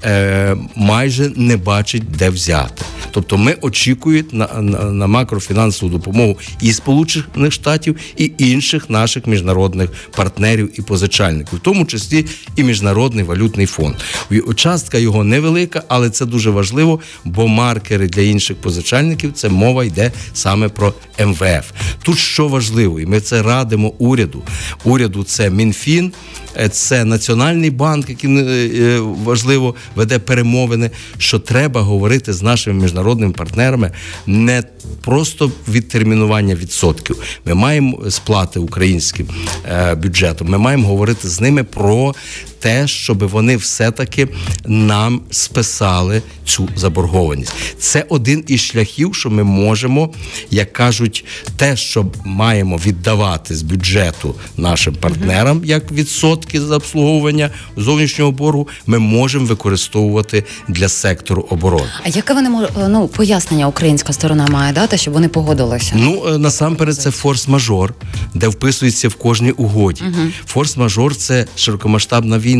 е, 0.04 0.56
майже 0.74 1.32
не 1.36 1.56
бачить 1.56 2.02
де 2.18 2.30
взяти. 2.30 2.84
Тобто 3.14 3.36
ми 3.36 3.56
очікуємо 3.60 4.28
на, 4.32 4.48
на, 4.60 4.84
на 4.84 5.06
макрофінансову 5.06 5.92
допомогу 5.92 6.38
і 6.60 6.72
Сполучених 6.72 7.52
Штатів, 7.52 7.96
і 8.16 8.32
інших 8.38 8.90
наших 8.90 9.26
міжнародних 9.26 9.90
партнерів 10.16 10.70
і 10.78 10.82
позичальників, 10.82 11.58
в 11.58 11.62
тому 11.62 11.86
числі 11.86 12.26
і 12.56 12.62
міжнародний 12.64 13.24
валютний 13.24 13.66
фонд. 13.66 13.94
Частка 14.56 14.98
його 14.98 15.24
невелика, 15.24 15.82
але 15.88 16.10
це 16.10 16.26
дуже 16.26 16.50
важливо, 16.50 17.00
бо 17.24 17.48
маркери 17.48 18.08
для 18.08 18.22
інших 18.22 18.56
позичальників 18.56 19.32
це 19.32 19.48
мова 19.48 19.84
йде 19.84 20.12
саме 20.32 20.68
про 20.68 20.94
МВФ. 21.26 21.70
Тут 22.02 22.18
що 22.18 22.48
важливо, 22.48 23.00
і 23.00 23.06
ми 23.06 23.20
це 23.20 23.42
радимо 23.42 23.88
уряду. 23.98 24.42
Уряду 24.84 25.24
це 25.24 25.50
МінФін, 25.50 26.12
е, 26.56 26.68
це 26.68 27.04
Національний 27.04 27.70
банк, 27.70 28.08
який 28.08 28.30
е, 28.38 28.98
важливо 29.00 29.74
веде 29.94 30.18
перемовини, 30.18 30.90
що 31.18 31.38
треба 31.38 31.80
говорити 31.80 32.32
з 32.32 32.42
нашими 32.42 32.82
міжнародними 32.82 33.32
партнерами 33.32 33.90
не 34.26 34.62
просто 35.00 35.52
відтермінування 35.68 36.54
відсотків. 36.54 37.22
Ми 37.44 37.54
маємо 37.54 38.10
сплати 38.10 38.58
українським 38.58 39.28
е, 39.72 39.94
бюджетом. 39.94 40.48
Ми 40.48 40.58
маємо 40.58 40.88
говорити 40.88 41.28
з 41.28 41.40
ними 41.40 41.64
про 41.64 42.14
те, 42.64 42.88
щоб 42.88 43.28
вони 43.28 43.56
все-таки 43.56 44.28
нам 44.66 45.20
списали 45.30 46.22
цю 46.44 46.68
заборгованість. 46.76 47.52
Це 47.78 48.04
один 48.08 48.44
із 48.46 48.60
шляхів, 48.60 49.14
що 49.14 49.30
ми 49.30 49.44
можемо, 49.44 50.10
як 50.50 50.72
кажуть, 50.72 51.24
те, 51.56 51.76
що 51.76 52.06
маємо 52.24 52.76
віддавати 52.76 53.56
з 53.56 53.62
бюджету 53.62 54.34
нашим 54.56 54.94
партнерам, 54.94 55.62
як 55.64 55.92
відсотки 55.92 56.60
за 56.60 56.76
обслуговування 56.76 57.50
зовнішнього 57.76 58.32
боргу, 58.32 58.68
ми 58.86 58.98
можемо 58.98 59.46
використовувати 59.46 60.44
для 60.68 60.88
сектору 60.88 61.46
оборони. 61.50 61.88
А 62.04 62.08
яке 62.08 62.34
вони 62.34 62.68
ну, 62.88 63.08
пояснення 63.08 63.68
українська 63.68 64.12
сторона 64.12 64.46
має 64.46 64.72
дати, 64.72 64.98
щоб 64.98 65.14
вони 65.14 65.28
погодилися? 65.28 65.92
Ну 65.96 66.24
е, 66.28 66.38
насамперед, 66.38 66.96
це 66.96 67.10
форс-мажор, 67.10 67.90
де 68.34 68.48
вписується 68.48 69.08
в 69.08 69.14
кожній 69.14 69.50
угоді. 69.50 70.02
Форс-мажор 70.54 71.14
це 71.14 71.46
широкомасштабна 71.56 72.38
війна, 72.38 72.53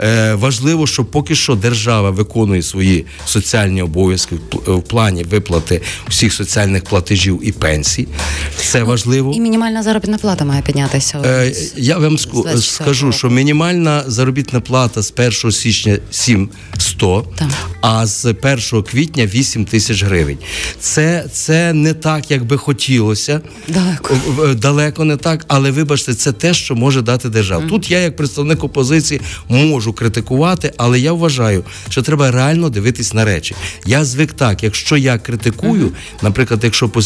е, 0.00 0.34
важливо, 0.34 0.86
що 0.86 1.04
поки 1.04 1.34
що 1.34 1.54
держава 1.54 2.10
виконує 2.10 2.62
свої 2.62 3.06
соціальні 3.26 3.82
обов'язки 3.82 4.36
в 4.66 4.82
плані 4.82 5.24
виплати 5.24 5.80
всіх 6.08 6.32
соціальних 6.32 6.84
платежів 6.84 7.40
і 7.42 7.52
пенсій. 7.52 8.08
Це 8.56 8.82
важливо. 8.82 9.32
І 9.32 9.40
мінімальна 9.40 9.82
заробітна 9.82 10.18
плата 10.18 10.44
має 10.44 10.62
піднятися. 10.62 11.18
Е, 11.24 11.52
Я 11.76 11.98
вам 11.98 12.16
ску- 12.16 12.40
З 12.40 12.44
24 12.44 12.60
скажу, 12.62 13.12
що 13.12 13.30
мінімальна 13.30 14.04
заробітна 14.06 14.60
плата 14.60 15.02
з 15.02 15.10
1 15.10 15.52
січня 15.52 15.98
7100, 16.10 17.26
Так. 17.38 17.48
а 17.80 18.06
з 18.06 18.24
1 18.34 18.82
квітня 18.82 19.26
8 19.26 19.64
тисяч 19.64 20.02
гривень. 20.04 20.38
Це, 20.80 21.24
це 21.32 21.61
не 21.72 21.94
так, 21.94 22.30
як 22.30 22.44
би 22.44 22.56
хотілося. 22.56 23.40
Далеко. 23.68 24.16
Далеко 24.54 25.04
не 25.04 25.16
так, 25.16 25.44
але 25.48 25.70
вибачте, 25.70 26.14
це 26.14 26.32
те, 26.32 26.54
що 26.54 26.74
може 26.74 27.02
дати 27.02 27.28
держава. 27.28 27.66
Тут 27.68 27.90
я, 27.90 27.98
як 27.98 28.16
представник 28.16 28.64
опозиції, 28.64 29.20
можу 29.48 29.92
критикувати, 29.92 30.72
але 30.76 31.00
я 31.00 31.12
вважаю, 31.12 31.64
що 31.88 32.02
треба 32.02 32.30
реально 32.30 32.68
дивитись 32.68 33.14
на 33.14 33.24
речі. 33.24 33.54
Я 33.86 34.04
звик 34.04 34.32
так, 34.32 34.62
якщо 34.62 34.96
я 34.96 35.18
критикую, 35.18 35.92
наприклад, 36.22 36.60
якщо 36.64 36.88
по 36.88 37.00
е, 37.00 37.02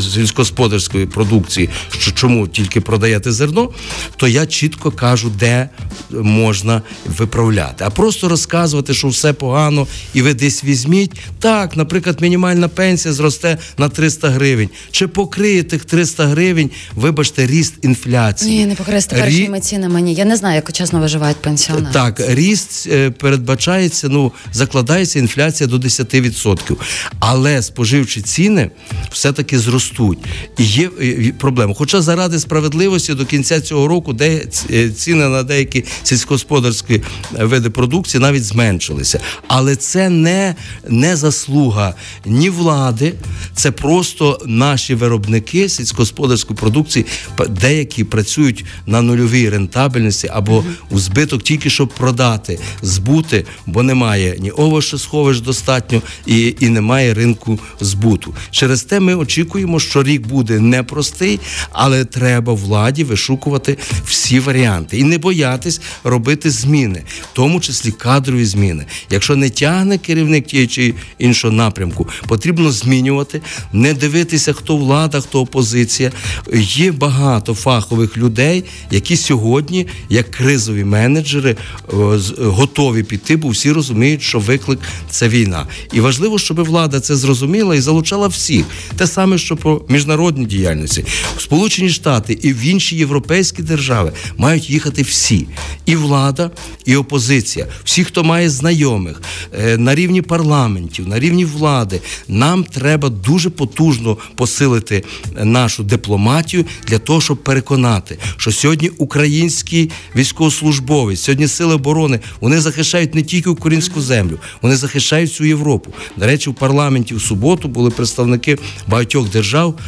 сільськогосподарської 0.00 1.06
продукції, 1.06 1.68
що 1.98 2.12
чому 2.12 2.48
тільки 2.48 2.80
продаєте 2.80 3.32
зерно, 3.32 3.70
то 4.16 4.28
я 4.28 4.46
чітко 4.46 4.90
кажу, 4.90 5.32
де 5.38 5.68
можна 6.10 6.82
виправляти. 7.06 7.84
А 7.84 7.90
просто 7.90 8.28
розказувати, 8.28 8.94
що 8.94 9.08
все 9.08 9.32
погано 9.32 9.86
і 10.14 10.22
ви 10.22 10.34
десь 10.34 10.64
візьміть. 10.64 11.12
Так, 11.38 11.76
наприклад, 11.76 12.20
мінімальна 12.20 12.68
пенсія 12.68 13.14
зросте 13.14 13.58
на 13.78 13.88
300 13.90 14.28
гривень. 14.28 14.68
Чи 14.90 15.06
покриє 15.06 15.62
тих 15.62 15.84
300 15.84 16.26
гривень, 16.26 16.70
вибачте, 16.96 17.46
ріст 17.46 17.74
інфляції? 17.82 18.58
Ні, 18.58 18.66
не 18.66 18.74
покрити 18.74 18.98
Рі- 19.00 19.08
теперішніми 19.08 19.60
цінами. 19.60 20.00
Ні. 20.02 20.14
Я 20.14 20.24
не 20.24 20.36
знаю, 20.36 20.54
як 20.54 20.72
чесно 20.72 21.00
виживають 21.00 21.36
пенсіонери. 21.36 21.92
Так, 21.92 22.20
ріст 22.28 22.88
е, 22.92 23.10
передбачається, 23.10 24.08
ну 24.08 24.32
закладається 24.52 25.18
інфляція 25.18 25.66
до 25.68 25.76
10%. 25.76 26.76
Але 27.20 27.62
споживчі 27.62 28.20
ціни 28.20 28.70
все-таки 29.12 29.58
зростуть. 29.58 30.18
І 30.58 30.64
є 30.64 30.90
е, 31.02 31.32
проблема. 31.38 31.74
Хоча 31.74 32.02
заради 32.02 32.38
справедливості 32.38 33.14
до 33.14 33.26
кінця 33.26 33.60
цього 33.60 33.88
року 33.88 34.12
де 34.12 34.42
е, 34.70 34.90
ціни 34.90 35.28
на 35.28 35.42
деякі 35.42 35.84
сільськогосподарські 36.02 37.02
види 37.40 37.70
продукції 37.70 38.20
навіть 38.20 38.44
зменшилися. 38.44 39.20
Але 39.48 39.76
це 39.76 40.08
не, 40.08 40.54
не 40.88 41.16
заслуга 41.16 41.94
ні 42.26 42.50
влади, 42.50 43.12
це 43.54 43.70
просто 43.80 44.40
наші 44.46 44.94
виробники 44.94 45.68
сільськогосподарської 45.68 46.56
продукції, 46.56 47.06
деякі 47.48 48.04
працюють 48.04 48.64
на 48.86 49.02
нульовій 49.02 49.48
рентабельності 49.48 50.28
або 50.32 50.64
у 50.90 50.98
збиток 50.98 51.42
тільки 51.42 51.70
щоб 51.70 51.88
продати, 51.88 52.58
збути, 52.82 53.44
бо 53.66 53.82
немає 53.82 54.36
ні 54.40 54.50
овочесховищ 54.50 55.40
достатньо 55.40 56.02
і, 56.26 56.56
і 56.60 56.68
немає 56.68 57.14
ринку 57.14 57.58
збуту. 57.80 58.34
Через 58.50 58.82
те 58.82 59.00
ми 59.00 59.14
очікуємо, 59.14 59.80
що 59.80 60.02
рік 60.02 60.26
буде 60.26 60.60
непростий, 60.60 61.40
але 61.72 62.04
треба 62.04 62.52
владі 62.52 63.04
вишукувати 63.04 63.78
всі 64.06 64.40
варіанти 64.40 64.98
і 64.98 65.04
не 65.04 65.18
боятись 65.18 65.80
робити 66.04 66.50
зміни, 66.50 67.02
в 67.22 67.28
тому 67.32 67.60
числі 67.60 67.92
кадрові 67.92 68.44
зміни. 68.44 68.86
Якщо 69.10 69.36
не 69.36 69.50
тягне 69.50 69.98
керівник 69.98 70.46
тієї 70.46 70.68
чи 70.68 70.94
іншого 71.18 71.54
напрямку, 71.54 72.08
потрібно 72.28 72.70
змінювати, 72.70 73.40
не 73.72 73.94
дивитися, 73.94 74.52
хто 74.52 74.76
влада, 74.76 75.20
хто 75.20 75.40
опозиція. 75.40 76.12
Є 76.54 76.92
багато 76.92 77.54
фахових 77.54 78.16
людей, 78.16 78.64
які 78.90 79.16
сьогодні, 79.16 79.86
як 80.08 80.30
кризові 80.30 80.84
менеджери, 80.84 81.50
е, 81.50 81.96
готові 82.38 83.02
піти, 83.02 83.36
бо 83.36 83.48
всі 83.48 83.72
розуміють, 83.72 84.22
що 84.22 84.38
виклик 84.38 84.78
це 85.10 85.28
війна. 85.28 85.66
І 85.92 86.00
важливо, 86.00 86.38
щоб 86.38 86.60
влада 86.60 87.00
це 87.00 87.16
зрозуміла 87.16 87.74
і 87.74 87.80
залучала 87.80 88.28
всіх. 88.28 88.64
Те 88.96 89.06
саме, 89.06 89.38
що 89.38 89.56
про 89.56 89.82
міжнародні 89.88 90.46
діяльності. 90.46 91.04
Сполучені 91.38 91.90
Штати 91.90 92.38
і 92.42 92.52
в 92.52 92.60
інші 92.60 92.96
європейські 92.96 93.62
держави 93.62 94.12
мають 94.36 94.70
їхати 94.70 95.02
всі: 95.02 95.46
і 95.86 95.96
влада, 95.96 96.50
і 96.84 96.96
опозиція, 96.96 97.66
всі, 97.84 98.04
хто 98.04 98.24
має 98.24 98.50
знайомих 98.50 99.22
е, 99.58 99.76
на 99.76 99.94
рівні 99.94 100.22
парламентів, 100.22 101.08
на 101.08 101.18
рівні 101.18 101.44
влади. 101.44 102.00
Нам 102.28 102.64
треба 102.64 103.08
дуже 103.08 103.49
потужно 103.50 104.16
посилити 104.34 105.04
нашу 105.44 105.82
дипломатію 105.82 106.64
для 106.86 106.98
того, 106.98 107.20
щоб 107.20 107.42
переконати, 107.42 108.18
що 108.36 108.52
сьогодні 108.52 108.88
український 108.88 109.90
військовослужбовець, 110.16 111.20
сьогодні 111.20 111.48
сили 111.48 111.74
оборони 111.74 112.20
вони 112.40 112.60
захищають 112.60 113.14
не 113.14 113.22
тільки 113.22 113.50
українську 113.50 114.00
землю, 114.00 114.38
вони 114.62 114.76
захищають 114.76 115.30
всю 115.30 115.48
Європу. 115.48 115.92
До 116.16 116.26
речі, 116.26 116.50
в 116.50 116.54
парламенті 116.54 117.14
в 117.14 117.20
суботу 117.20 117.68
були 117.68 117.90
представники 117.90 118.58
багатьох 118.86 119.30
держав 119.30 119.78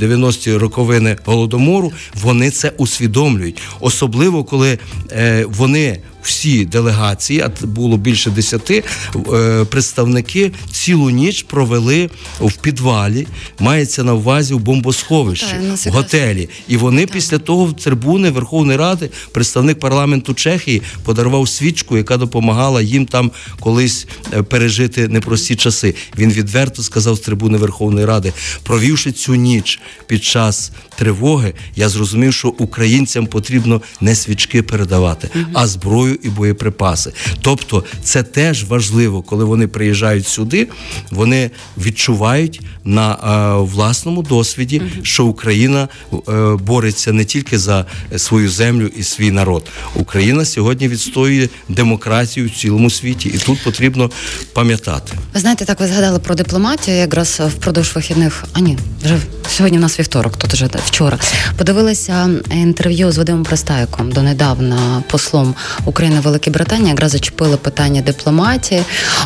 90-ті 0.00 0.56
роковини 0.56 1.16
голодомору. 1.24 1.92
вони 2.22 2.50
це 2.50 2.72
усвідомлюють, 2.76 3.62
особливо 3.80 4.44
коли 4.44 4.78
е, 5.12 5.44
вони 5.48 6.00
всі 6.28 6.64
делегації, 6.64 7.40
а 7.40 7.66
було 7.66 7.96
більше 7.96 8.30
десяти 8.30 8.84
е, 9.32 9.64
представники 9.64 10.52
цілу 10.72 11.10
ніч 11.10 11.42
провели 11.42 12.10
в 12.40 12.52
підвалі. 12.52 13.26
Мається 13.58 14.04
на 14.04 14.14
увазі 14.14 14.54
в 14.54 14.58
бомбосховищі 14.58 15.54
в 15.86 15.90
готелі. 15.90 16.48
І 16.68 16.76
вони 16.76 17.06
після 17.06 17.38
того 17.38 17.64
в 17.64 17.72
трибуни 17.76 18.30
Верховної 18.30 18.78
Ради, 18.78 19.10
представник 19.32 19.80
парламенту 19.80 20.34
Чехії, 20.34 20.82
подарував 21.04 21.48
свічку, 21.48 21.96
яка 21.96 22.16
допомагала 22.16 22.82
їм 22.82 23.06
там 23.06 23.30
колись 23.60 24.06
е, 24.32 24.42
пережити 24.42 25.08
непрості 25.08 25.56
часи. 25.56 25.94
Він 26.18 26.32
відверто 26.32 26.82
сказав 26.82 27.16
з 27.16 27.20
трибуни 27.20 27.58
Верховної 27.58 28.06
Ради, 28.06 28.32
провівши 28.62 29.12
цю 29.12 29.34
ніч 29.34 29.80
під 30.06 30.24
час 30.24 30.72
тривоги, 30.96 31.54
я 31.76 31.88
зрозумів, 31.88 32.34
що 32.34 32.48
українцям 32.48 33.26
потрібно 33.26 33.82
не 34.00 34.14
свічки 34.14 34.62
передавати, 34.62 35.30
а 35.52 35.66
зброю 35.66 36.17
і 36.22 36.28
боєприпаси. 36.28 37.12
Тобто, 37.40 37.84
це 38.02 38.22
теж 38.22 38.64
важливо, 38.64 39.22
коли 39.22 39.44
вони 39.44 39.66
приїжджають 39.66 40.26
сюди, 40.26 40.68
вони 41.10 41.50
відчувають 41.78 42.60
на 42.84 43.12
е, 43.12 43.62
власному 43.62 44.22
досвіді, 44.22 44.82
що 45.02 45.24
Україна 45.24 45.88
е, 46.12 46.18
бореться 46.62 47.12
не 47.12 47.24
тільки 47.24 47.58
за 47.58 47.86
свою 48.16 48.50
землю 48.50 48.90
і 48.96 49.02
свій 49.02 49.30
народ. 49.30 49.66
Україна 49.94 50.44
сьогодні 50.44 50.88
відстоює 50.88 51.48
демократію 51.68 52.46
в 52.46 52.50
цілому 52.50 52.90
світі, 52.90 53.28
і 53.28 53.38
тут 53.38 53.64
потрібно 53.64 54.10
пам'ятати. 54.52 55.12
Ви 55.34 55.40
знаєте, 55.40 55.64
так 55.64 55.80
ви 55.80 55.86
згадали 55.86 56.18
про 56.18 56.34
дипломатію. 56.34 56.96
Якраз 56.96 57.40
впродовж 57.56 57.92
вихідних, 57.94 58.44
а 58.52 58.60
ні, 58.60 58.78
вже 59.04 59.18
сьогодні 59.48 59.78
у 59.78 59.80
нас 59.80 59.98
вівторок, 59.98 60.36
тут 60.36 60.52
вже 60.52 60.68
вчора. 60.86 61.18
Подивилася 61.56 62.30
інтерв'ю 62.50 63.12
з 63.12 63.18
Вадимом 63.18 63.44
Пристайком 63.44 64.12
донедавна 64.12 65.02
послом 65.10 65.54
України 65.84 65.97
в 65.98 66.20
Великій 66.20 66.50
Британії. 66.50 66.90
Якраз 66.90 67.10
зачепили 67.10 67.56
питання 67.56 68.02
дипломатії. 68.02 68.82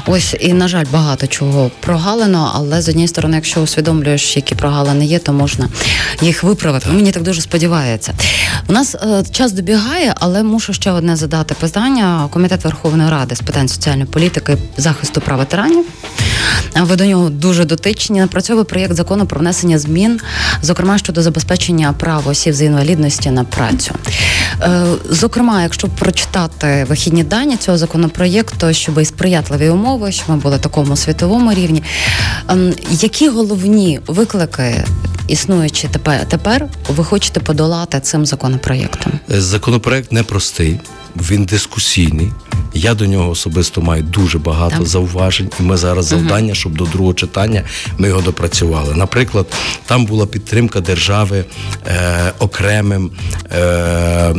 Ось 0.06 0.36
і 0.40 0.52
на 0.52 0.68
жаль, 0.68 0.84
багато 0.92 1.26
чого 1.26 1.70
прогалено, 1.80 2.52
але 2.54 2.82
з 2.82 2.88
однієї 2.88 3.08
сторони, 3.08 3.36
якщо 3.36 3.60
усвідомлюєш, 3.60 4.36
які 4.36 4.54
прогалини 4.54 5.06
є, 5.06 5.18
то 5.18 5.32
можна 5.32 5.68
їх 6.22 6.42
виправити. 6.42 6.90
Мені 6.90 7.12
так 7.12 7.22
дуже 7.22 7.40
сподівається. 7.40 8.12
У 8.68 8.72
нас 8.72 8.94
е, 8.94 9.24
час 9.32 9.52
добігає, 9.52 10.14
але 10.16 10.42
мушу 10.42 10.72
ще 10.72 10.90
одне 10.90 11.16
задати 11.16 11.54
питання. 11.54 12.28
Комітет 12.30 12.64
Верховної 12.64 13.10
Ради 13.10 13.36
з 13.36 13.40
питань 13.40 13.68
соціальної 13.68 14.06
політики 14.06 14.56
захисту 14.76 15.20
прав 15.20 15.38
ветеранів. 15.38 15.84
Ви 16.76 16.96
до 16.96 17.04
нього 17.04 17.30
дуже 17.30 17.64
дотичні. 17.64 18.20
Напрацьовує 18.20 18.64
проєкт 18.64 18.94
закону 18.94 19.26
про 19.26 19.40
внесення 19.40 19.78
змін, 19.78 20.20
зокрема 20.62 20.98
щодо 20.98 21.22
забезпечення 21.22 21.94
прав 21.98 22.28
осіб 22.28 22.54
з 22.54 22.62
інвалідності 22.62 23.30
на 23.30 23.44
працю. 23.44 23.94
Е, 24.62 24.84
Зокрема, 25.10 25.62
якщо 25.62 25.88
прочитати 25.88 26.61
вихідні 26.88 27.24
дані 27.24 27.56
цього 27.56 27.78
законопроєкту, 27.78 28.72
щоб 28.72 28.98
і 29.00 29.04
сприятливі 29.04 29.68
умови, 29.68 30.12
щоб 30.12 30.30
ми 30.30 30.36
були 30.36 30.58
такому 30.58 30.96
світовому 30.96 31.54
рівні. 31.54 31.82
ем, 32.48 32.72
Які 32.90 33.28
головні 33.28 34.00
виклики, 34.06 34.84
існуючі 35.28 35.88
тепер, 35.92 36.28
тепер 36.28 36.68
ви 36.88 37.04
хочете 37.04 37.40
подолати 37.40 38.00
цим 38.00 38.26
законопроєктом? 38.26 39.12
Е, 39.32 39.40
Законопроект 39.40 40.12
непростий, 40.12 40.80
він 41.16 41.44
дискусійний. 41.44 42.32
Я 42.74 42.94
до 42.94 43.06
нього 43.06 43.30
особисто 43.30 43.80
маю 43.80 44.02
дуже 44.02 44.38
багато 44.38 44.76
Так. 44.76 44.86
зауважень, 44.86 45.50
і 45.60 45.62
ми 45.62 45.76
зараз 45.76 46.06
завдання, 46.06 46.54
щоб 46.54 46.76
до 46.76 46.84
другого 46.84 47.14
читання 47.14 47.62
ми 47.98 48.08
його 48.08 48.20
допрацювали. 48.20 48.94
Наприклад, 48.94 49.46
там 49.86 50.06
була 50.06 50.26
підтримка 50.26 50.80
держави 50.80 51.44
е, 51.86 52.32
окремим 52.38 53.10
е, 53.52 54.34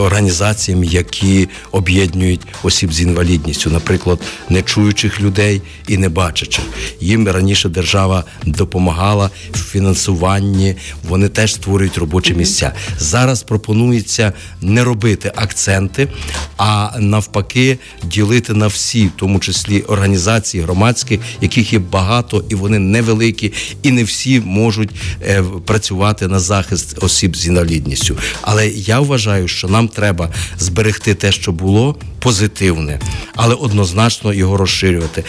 організаціям, 0.00 0.84
які 0.84 1.48
об'єднують 1.72 2.40
осіб 2.62 2.92
з 2.92 3.00
інвалідністю, 3.00 3.70
наприклад, 3.70 4.18
нечуючих 4.48 5.20
людей 5.20 5.62
і 5.88 5.96
небачачих. 5.98 6.64
Їм 7.00 7.28
раніше 7.28 7.68
держава 7.68 8.24
допомагала 8.46 9.30
в 9.52 9.58
фінансуванні, 9.58 10.76
вони 11.08 11.28
теж 11.28 11.54
створюють 11.54 11.98
робочі 11.98 12.34
місця. 12.34 12.72
Зараз 12.98 13.42
пропонується 13.42 14.32
не 14.60 14.84
робити 14.84 15.32
акценти, 15.36 16.08
а 16.56 16.90
навпаки, 16.98 17.63
ділити 18.04 18.54
на 18.54 18.66
всі, 18.66 19.06
в 19.06 19.10
тому 19.16 19.38
числі 19.38 19.80
організації 19.80 20.62
громадські, 20.62 21.20
яких 21.40 21.72
є 21.72 21.78
багато, 21.78 22.44
і 22.48 22.54
вони 22.54 22.78
невеликі, 22.78 23.52
і 23.82 23.90
не 23.90 24.04
всі 24.04 24.40
можуть 24.40 24.90
е, 25.22 25.44
працювати 25.66 26.28
на 26.28 26.40
захист 26.40 27.02
осіб 27.02 27.36
з 27.36 27.46
інвалідністю. 27.46 28.16
Але 28.42 28.68
я 28.68 29.00
вважаю, 29.00 29.48
що 29.48 29.68
нам 29.68 29.88
треба 29.88 30.30
зберегти 30.58 31.14
те, 31.14 31.32
що 31.32 31.52
було 31.52 31.96
позитивне, 32.24 33.00
але 33.34 33.54
однозначно 33.54 34.32
його 34.32 34.56
розширювати. 34.56 35.24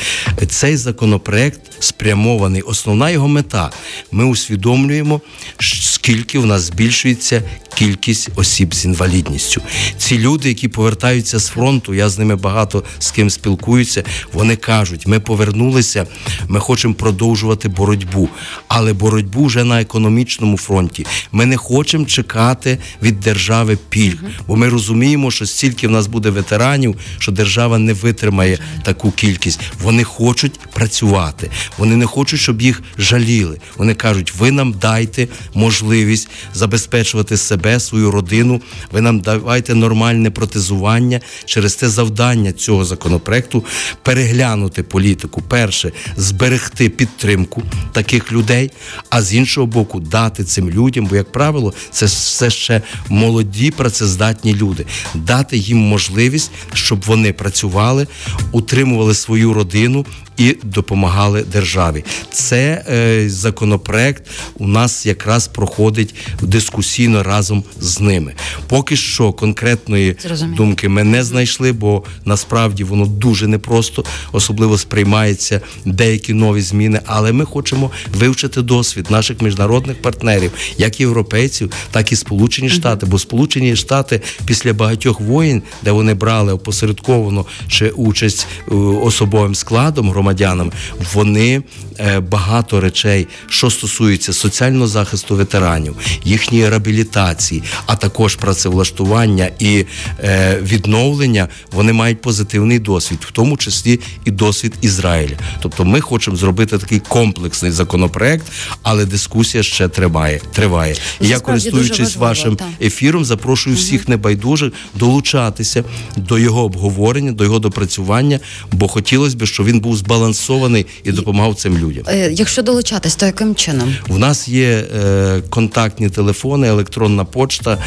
Цей 0.50 0.78
законопроект 0.78 1.62
спрямований. 1.80 2.62
Основна 2.62 3.10
його 3.10 3.28
мета. 3.28 3.72
Ми 4.12 4.26
усвідомлюємо, 4.26 5.22
скільки 5.60 6.40
в 6.40 6.46
нас 6.46 6.62
збільшується 6.62 7.44
кількість 7.76 8.30
осіб 8.36 8.74
з 8.74 8.86
інвалідністю. 8.86 9.62
Ці 9.98 10.20
люди, 10.20 10.50
які 10.50 10.68
повертаються 10.68 11.40
з 11.40 11.48
фронту, 11.48 11.94
я 11.94 12.10
з 12.10 12.20
ними 12.20 12.36
багато 12.36 12.84
з 13.00 13.12
ким 13.12 13.30
спілкуюся. 13.30 14.04
Вони 14.34 14.56
кажуть, 14.56 15.08
ми 15.08 15.20
повернулися, 15.20 16.08
ми 16.48 16.60
хочемо 16.60 16.94
продовжувати 16.94 17.70
боротьбу, 17.70 18.30
але 18.68 18.94
боротьбу 18.94 19.46
вже 19.46 19.64
на 19.64 19.82
економічному 19.82 20.58
фронті. 20.58 21.06
Ми 21.32 21.46
не 21.46 21.58
хочемо 21.58 22.06
чекати 22.06 22.78
від 23.02 23.20
держави 23.20 23.78
пільг, 23.90 24.24
бо 24.48 24.56
ми 24.56 24.70
розуміємо, 24.70 25.32
що 25.32 25.46
стільки 25.46 25.88
в 25.88 25.92
нас 25.92 26.08
буде 26.08 26.30
ветеранів, 26.30 26.85
що 27.20 27.32
держава 27.32 27.78
не 27.78 27.94
витримає 27.94 28.60
таку 28.84 29.12
кількість. 29.12 29.60
Вони 29.82 30.04
хочуть 30.04 30.60
працювати, 30.74 31.50
вони 31.78 31.96
не 31.96 32.06
хочуть, 32.06 32.40
щоб 32.40 32.62
їх 32.62 32.82
жаліли. 32.98 33.60
Вони 33.78 33.94
кажуть, 33.94 34.34
ви 34.36 34.52
нам 34.52 34.74
дайте 34.74 35.28
можливість 35.54 36.30
забезпечувати 36.54 37.38
себе, 37.38 37.80
свою 37.80 38.12
родину. 38.12 38.62
Ви 38.92 39.02
нам 39.02 39.20
давайте 39.20 39.76
нормальне 39.76 40.30
протезування. 40.32 41.20
Через 41.46 41.76
те 41.76 41.90
завдання 41.90 42.52
цього 42.52 42.86
законопроекту 42.86 43.66
переглянути 44.04 44.84
політику. 44.84 45.42
Перше 45.48 45.92
зберегти 46.18 46.90
підтримку 46.90 47.64
таких 47.92 48.32
людей, 48.32 48.72
а 49.10 49.22
з 49.22 49.34
іншого 49.34 49.68
боку, 49.68 50.00
дати 50.00 50.44
цим 50.44 50.70
людям, 50.70 51.06
бо 51.06 51.16
як 51.16 51.32
правило, 51.32 51.74
це 51.92 52.06
все 52.06 52.50
ще 52.50 52.82
молоді 53.10 53.72
працездатні 53.72 54.56
люди, 54.56 54.86
дати 55.16 55.58
їм 55.58 55.78
можливість, 55.78 56.52
щоб 56.78 57.04
вони 57.06 57.34
працювали, 57.34 58.08
утримували 58.52 59.14
свою 59.14 59.54
родину 59.54 60.06
і 60.38 60.58
допомагали 60.64 61.44
державі. 61.44 62.04
Це 62.32 62.86
е, 62.90 63.30
законопроект 63.30 64.24
у 64.58 64.68
нас 64.68 65.06
якраз 65.06 65.48
проходить 65.48 66.16
дискусійно 66.42 67.24
разом 67.24 67.64
з 67.80 68.00
ними. 68.00 68.34
Поки 68.68 68.96
що 68.96 69.34
конкретної 69.34 70.16
Зрозуміло. 70.24 70.58
думки 70.58 70.90
ми 70.90 71.04
не 71.04 71.24
знайшли, 71.24 71.72
бо 71.72 72.04
насправді 72.26 72.84
воно 72.84 73.06
дуже 73.06 73.48
непросто, 73.48 74.06
особливо 74.32 74.78
сприймаються 74.78 75.62
деякі 75.86 76.34
нові 76.34 76.62
зміни. 76.62 77.00
Але 77.06 77.32
ми 77.32 77.46
хочемо 77.46 77.92
вивчити 78.14 78.62
досвід 78.62 79.08
наших 79.10 79.42
міжнародних 79.42 80.02
партнерів, 80.02 80.52
як 80.78 81.00
європейців, 81.00 81.72
так 81.92 82.12
і 82.12 82.16
Сполучені 82.16 82.70
Штати. 82.70 83.06
Бо 83.06 83.20
Сполучені 83.20 83.76
Штати 83.76 84.22
після 84.46 84.74
багатьох 84.74 85.22
воєн, 85.22 85.64
де 85.84 85.92
вони 85.92 86.14
брали 86.14 86.54
опосередковано 86.54 87.46
чи 87.68 87.90
участь 87.90 88.48
е, 88.72 88.76
особовим 88.76 89.56
складом 89.56 90.12
громадянам, 90.26 90.72
вони 91.14 91.62
е, 92.00 92.20
багато 92.20 92.82
речей, 92.82 93.28
що 93.48 93.70
стосується 93.70 94.34
соціального 94.34 94.88
захисту 94.88 95.36
ветеранів, 95.36 95.96
їхньої 96.24 96.70
реабілітації, 96.70 97.64
а 97.86 97.96
також 97.96 98.36
працевлаштування 98.36 99.50
і 99.60 99.86
е, 100.24 100.60
відновлення, 100.62 101.48
вони 101.72 101.94
мають 101.94 102.22
позитивний 102.22 102.80
досвід, 102.80 103.20
в 103.22 103.32
тому 103.32 103.58
числі 103.58 104.00
і 104.26 104.32
досвід 104.32 104.74
Ізраїля. 104.82 105.36
Тобто, 105.60 105.86
ми 105.86 106.02
хочемо 106.02 106.38
зробити 106.38 106.78
такий 106.78 107.00
комплексний 107.00 107.72
законопроект, 107.72 108.46
але 108.84 109.06
дискусія 109.06 109.64
ще 109.64 109.88
триває. 109.88 110.42
Триває. 110.54 110.96
І 111.22 111.28
я 111.28 111.40
користуючись 111.40 112.00
важливо, 112.00 112.26
вашим 112.26 112.56
так. 112.56 112.68
ефіром, 112.82 113.26
запрошую 113.26 113.76
всіх 113.76 114.08
небайдужих 114.08 114.74
долучатися 114.96 115.84
до 116.18 116.38
його 116.38 116.64
обговорення, 116.64 117.32
до 117.32 117.44
його 117.44 117.60
допрацювання, 117.60 118.40
бо 118.72 118.88
хотілося 118.88 119.38
б, 119.38 119.46
щоб 119.46 119.66
він 119.66 119.80
був 119.80 119.98
збалансований. 119.98 120.15
Збалансований 120.16 120.86
і 121.04 121.12
допомагав 121.12 121.56
цим 121.56 121.78
людям. 121.78 122.04
Е, 122.08 122.32
Якщо 122.32 122.62
долучатись, 122.62 123.16
то 123.16 123.26
яким 123.26 123.56
чином? 123.56 123.96
У 124.08 124.18
нас 124.18 124.48
є 124.48 124.68
е, 124.68 125.42
контактні 125.50 126.10
телефони, 126.10 126.68
електронна 126.68 127.26
почта. 127.26 127.78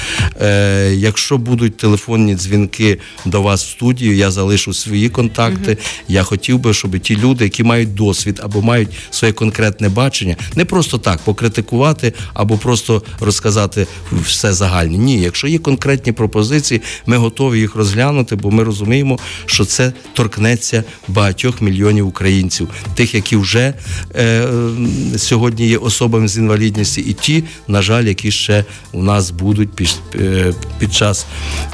Е, 0.41 0.93
якщо 0.95 1.39
будуть 1.39 1.77
телефонні 1.77 2.35
дзвінки 2.35 2.99
до 3.25 3.43
вас 3.43 3.65
в 3.65 3.71
студію, 3.71 4.17
я 4.17 4.31
залишу 4.31 4.75
свої 4.75 5.09
контакти. 5.09 5.79
Я 6.09 6.23
хотів 6.23 6.59
би, 6.59 6.75
щоб 6.75 6.99
ті 6.99 7.17
люди, 7.17 7.45
які 7.45 7.63
мають 7.63 7.95
досвід 7.95 8.41
або 8.43 8.63
мають 8.63 8.89
своє 9.11 9.33
конкретне 9.33 9.89
бачення, 9.89 10.37
не 10.57 10.65
просто 10.65 10.99
так 10.99 11.19
покритикувати 11.19 12.13
або 12.35 12.59
просто 12.59 13.03
розказати 13.21 13.87
все 14.23 14.53
загальне. 14.53 14.99
Ні, 14.99 15.21
якщо 15.21 15.49
є 15.49 15.59
конкретні 15.59 16.13
пропозиції, 16.13 16.83
ми 17.07 17.17
готові 17.17 17.59
їх 17.59 17.75
розглянути, 17.75 18.37
бо 18.37 18.51
ми 18.51 18.65
розуміємо, 18.65 19.19
що 19.47 19.65
це 19.65 19.93
торкнеться 20.13 20.85
багатьох 21.09 21.63
мільйонів 21.63 22.07
українців, 22.07 22.18
тих, 22.95 23.15
які 23.15 23.37
вже 23.37 23.75
е, 24.15 24.49
сьогодні 25.17 25.69
є 25.69 25.77
особами 25.77 26.29
з 26.29 26.39
інвалідністю, 26.39 27.01
і 27.01 27.13
ті, 27.13 27.45
на 27.69 27.83
жаль, 27.83 28.05
які 28.05 28.31
ще 28.31 28.65
у 28.93 29.03
нас 29.03 29.31
будуть 29.31 29.73
під, 29.73 29.97
е, 30.15 30.53
під 30.79 30.95
час 30.95 31.27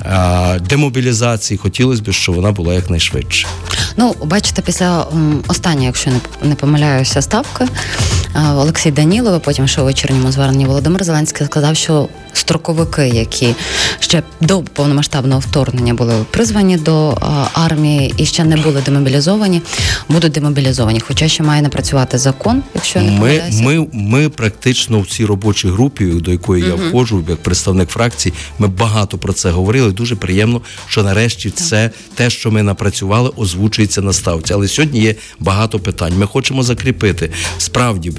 е, 0.05 0.59
демобілізації. 0.59 1.59
Хотілося 1.59 2.03
б, 2.03 2.13
щоб 2.13 2.35
вона 2.35 2.53
була 2.53 2.75
якнайшвидше. 2.75 3.47
Ну, 3.97 4.15
бачите, 4.25 4.63
після 4.63 5.07
останньої, 5.49 5.87
якщо 5.87 6.11
не, 6.43 6.55
помиляюся, 6.55 7.23
ставки 7.23 7.65
Олексій 8.35 8.91
Данілов, 8.91 9.43
потім 9.43 9.69
ще 9.69 9.83
у 9.83 9.85
вечірньому 9.85 10.33
зверненні 10.33 10.67
Володимир 10.67 11.05
Зеленський 11.05 11.47
сказав, 11.47 11.77
що 11.77 12.09
строковики, 12.35 13.09
які 13.09 13.55
ще 14.01 14.23
до 14.41 14.63
повномасштабного 14.63 15.41
вторгнення 15.41 15.95
були 15.95 16.15
призвані 16.31 16.77
до 16.77 17.19
армії 17.53 18.15
і 18.17 18.27
ще 18.27 18.45
не 18.45 18.57
були 18.57 18.83
демобілізовані, 18.87 19.63
будуть 20.09 20.33
демобілізовані. 20.33 21.01
Хоча 21.01 21.29
ще 21.29 21.43
має 21.43 21.63
напрацювати 21.63 22.19
закон, 22.19 22.63
якщо 22.75 22.99
я 22.99 23.05
не 23.05 23.21
Ми, 23.21 23.43
ми, 23.53 23.87
ми 23.93 24.29
практично 24.29 25.01
в 25.01 25.07
цій 25.07 25.25
робочій 25.25 25.69
групі, 25.69 26.05
до 26.05 26.31
якої 26.31 26.65
я 26.65 26.75
входжу, 26.75 27.25
як 27.29 27.43
представник 27.43 27.89
фракції, 27.89 28.33
ми 28.59 28.69
багато 28.69 29.19
про 29.19 29.33
це 29.33 29.51
говорили. 29.51 29.93
Дуже 29.93 30.17
приємно, 30.17 30.61
що 30.87 31.03
нарешті 31.03 31.51
це 31.51 31.91
те, 32.15 32.31
що 32.31 32.51
ми 32.51 32.63
напрацювали, 32.63 33.31
озвучується 33.37 34.03
на 34.03 34.13
ставці. 34.13 34.53
Але 34.53 34.69
сьогодні 34.69 35.01
є 35.01 35.15
багато 35.41 35.79
питань. 35.79 36.13
Ми 36.19 36.27
хочемо 36.27 36.63
закріпити 36.63 37.31
справді 37.59 38.13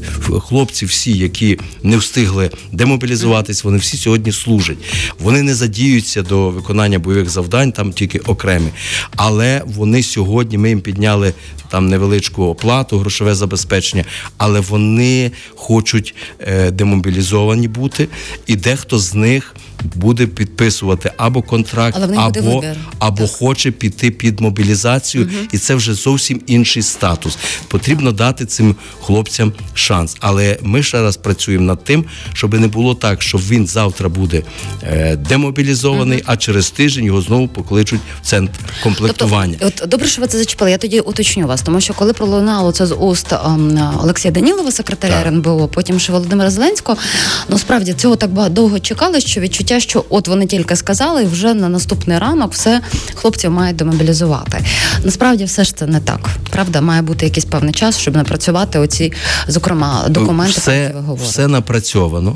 хлопці, 0.47 0.85
всі, 0.85 1.17
які 1.17 1.59
не 1.83 1.97
встигли 1.97 2.51
демобілізуватись, 2.71 3.63
вони 3.63 3.77
всі 3.77 3.97
сьогодні 4.05 4.31
служать. 4.31 4.77
Вони 5.19 5.41
не 5.41 5.55
задіються 5.55 6.21
до 6.21 6.49
виконання 6.49 6.99
бойових 6.99 7.29
завдань, 7.29 7.71
там 7.71 7.93
тільки 7.93 8.19
окремі. 8.19 8.69
Але 9.15 9.61
вони 9.65 10.03
сьогодні 10.03 10.57
ми 10.57 10.69
їм 10.69 10.81
підняли 10.81 11.33
там 11.69 11.89
невеличку 11.89 12.43
оплату, 12.43 12.99
грошове 12.99 13.35
забезпечення, 13.35 14.05
але 14.37 14.59
вони 14.59 15.31
хочуть 15.55 16.15
е, 16.39 16.71
демобілізовані 16.71 17.67
бути, 17.67 18.07
і 18.47 18.55
дехто 18.55 18.99
з 18.99 19.13
них 19.15 19.55
буде 19.95 20.27
підписувати 20.27 21.11
або 21.17 21.41
контракт, 21.41 21.97
або, 22.17 22.63
або 22.99 23.27
хоче 23.27 23.71
піти 23.71 24.11
під 24.11 24.39
мобілізацію, 24.39 25.29
і 25.51 25.57
це 25.57 25.75
вже 25.75 25.93
зовсім 25.93 26.41
інший 26.47 26.83
статус. 26.83 27.37
Потрібно 27.67 28.11
дати 28.11 28.45
цим 28.45 28.75
хлопцям 29.01 29.53
шанс. 29.73 30.15
Але 30.19 30.57
ми 30.61 30.83
ще 30.83 31.01
раз 31.01 31.17
працюємо 31.17 31.65
над 31.65 31.83
тим, 31.83 32.05
щоб 32.33 32.53
не 32.53 32.67
було 32.67 32.95
так, 32.95 33.21
що 33.21 33.37
він 33.37 33.67
завтра 33.67 34.09
буде 34.09 34.41
е, 34.83 35.15
демобілізований, 35.15 36.23
а 36.25 36.37
через 36.37 36.69
тиждень 36.69 37.05
його 37.05 37.21
знову 37.21 37.47
покличуть 37.47 38.01
в 38.21 38.25
центр 38.25 38.59
комплектування. 38.83 39.57
Тобто, 39.59 39.83
от 39.83 39.89
добре, 39.89 40.07
що 40.07 40.21
ви 40.21 40.27
це 40.27 40.37
зачепили. 40.37 40.71
Я 40.71 40.77
тоді 40.77 40.99
уточню 40.99 41.47
вас, 41.47 41.61
тому 41.61 41.81
що 41.81 41.93
коли 41.93 42.13
пролунало 42.13 42.71
це 42.71 42.85
з 42.85 42.95
уст 42.95 43.33
ем, 43.33 43.91
Олексія 44.01 44.31
Данілова, 44.31 44.71
секретаря 44.71 45.13
Так. 45.13 45.25
РНБО, 45.25 45.67
потім 45.67 45.99
ще 45.99 46.11
Володимира 46.11 46.49
Зеленського. 46.49 46.97
Ну 47.49 47.57
справді 47.57 47.93
цього 47.93 48.15
так 48.15 48.49
довго 48.49 48.79
чекали, 48.79 49.21
що 49.21 49.41
відчуття, 49.41 49.64
що 49.79 50.05
от 50.09 50.27
вони 50.27 50.45
тільки 50.45 50.75
сказали, 50.75 51.23
і 51.23 51.25
вже 51.25 51.53
на 51.53 51.69
наступний 51.69 52.17
ранок 52.19 52.53
все 52.53 52.81
хлопців 53.15 53.51
мають 53.51 53.75
демобілізувати. 53.77 54.65
Насправді 55.03 55.45
все 55.45 55.63
ж 55.63 55.75
це 55.75 55.87
не 55.87 55.99
так. 55.99 56.29
Правда, 56.49 56.81
має 56.81 57.01
бути 57.01 57.25
якийсь 57.25 57.45
певний 57.45 57.73
час, 57.73 57.97
щоб 57.99 58.15
напрацювати 58.15 58.79
оці, 58.79 59.13
зокрема, 59.47 60.05
документи, 60.09 60.61
про 60.61 60.73
які 60.73 60.93
ви 60.93 60.99
говорите. 60.99 61.29
все 61.29 61.47
напрацьовано, 61.47 62.35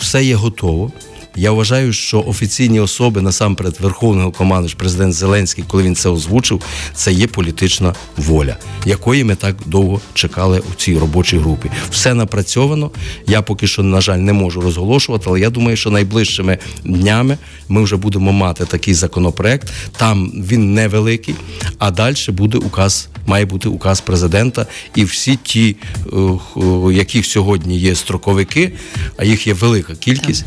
все 0.00 0.24
є 0.24 0.34
готово. 0.34 0.92
Я 1.36 1.52
вважаю, 1.52 1.92
що 1.92 2.24
офіційні 2.26 2.80
особи, 2.80 3.20
насамперед, 3.20 3.76
Верховного 3.80 4.30
командуючий 4.30 4.78
президент 4.78 5.14
Зеленський, 5.14 5.64
коли 5.68 5.82
він 5.82 5.94
це 5.94 6.08
озвучив, 6.08 6.62
це 6.94 7.12
є 7.12 7.26
політична 7.26 7.94
воля, 8.16 8.56
якої 8.84 9.24
ми 9.24 9.34
так 9.34 9.56
довго 9.66 10.00
чекали 10.14 10.58
у 10.58 10.74
цій 10.74 10.98
робочій 10.98 11.38
групі. 11.38 11.70
Все 11.90 12.14
напрацьовано. 12.14 12.90
Я 13.26 13.42
поки 13.42 13.66
що, 13.66 13.82
на 13.82 14.00
жаль, 14.00 14.18
не 14.18 14.32
можу 14.32 14.60
розголошувати, 14.60 15.24
але 15.28 15.40
я 15.40 15.50
думаю, 15.50 15.76
що 15.76 15.90
найближчими 15.90 16.58
днями 16.84 17.38
ми 17.68 17.82
вже 17.82 17.96
будемо 17.96 18.32
мати 18.32 18.64
такий 18.64 18.94
законопроект. 18.94 19.72
Там 19.96 20.32
він 20.34 20.74
невеликий, 20.74 21.34
а 21.78 21.90
далі 21.90 22.16
буде 22.28 22.58
указ. 22.58 23.08
Має 23.26 23.44
бути 23.44 23.68
указ 23.68 24.00
президента, 24.00 24.66
і 24.94 25.04
всі 25.04 25.38
ті, 25.42 25.76
е, 26.06 26.92
яких 26.92 27.26
сьогодні 27.26 27.78
є 27.78 27.94
строковики, 27.94 28.72
а 29.16 29.24
їх 29.24 29.46
є 29.46 29.54
велика 29.54 29.94
кількість. 29.94 30.44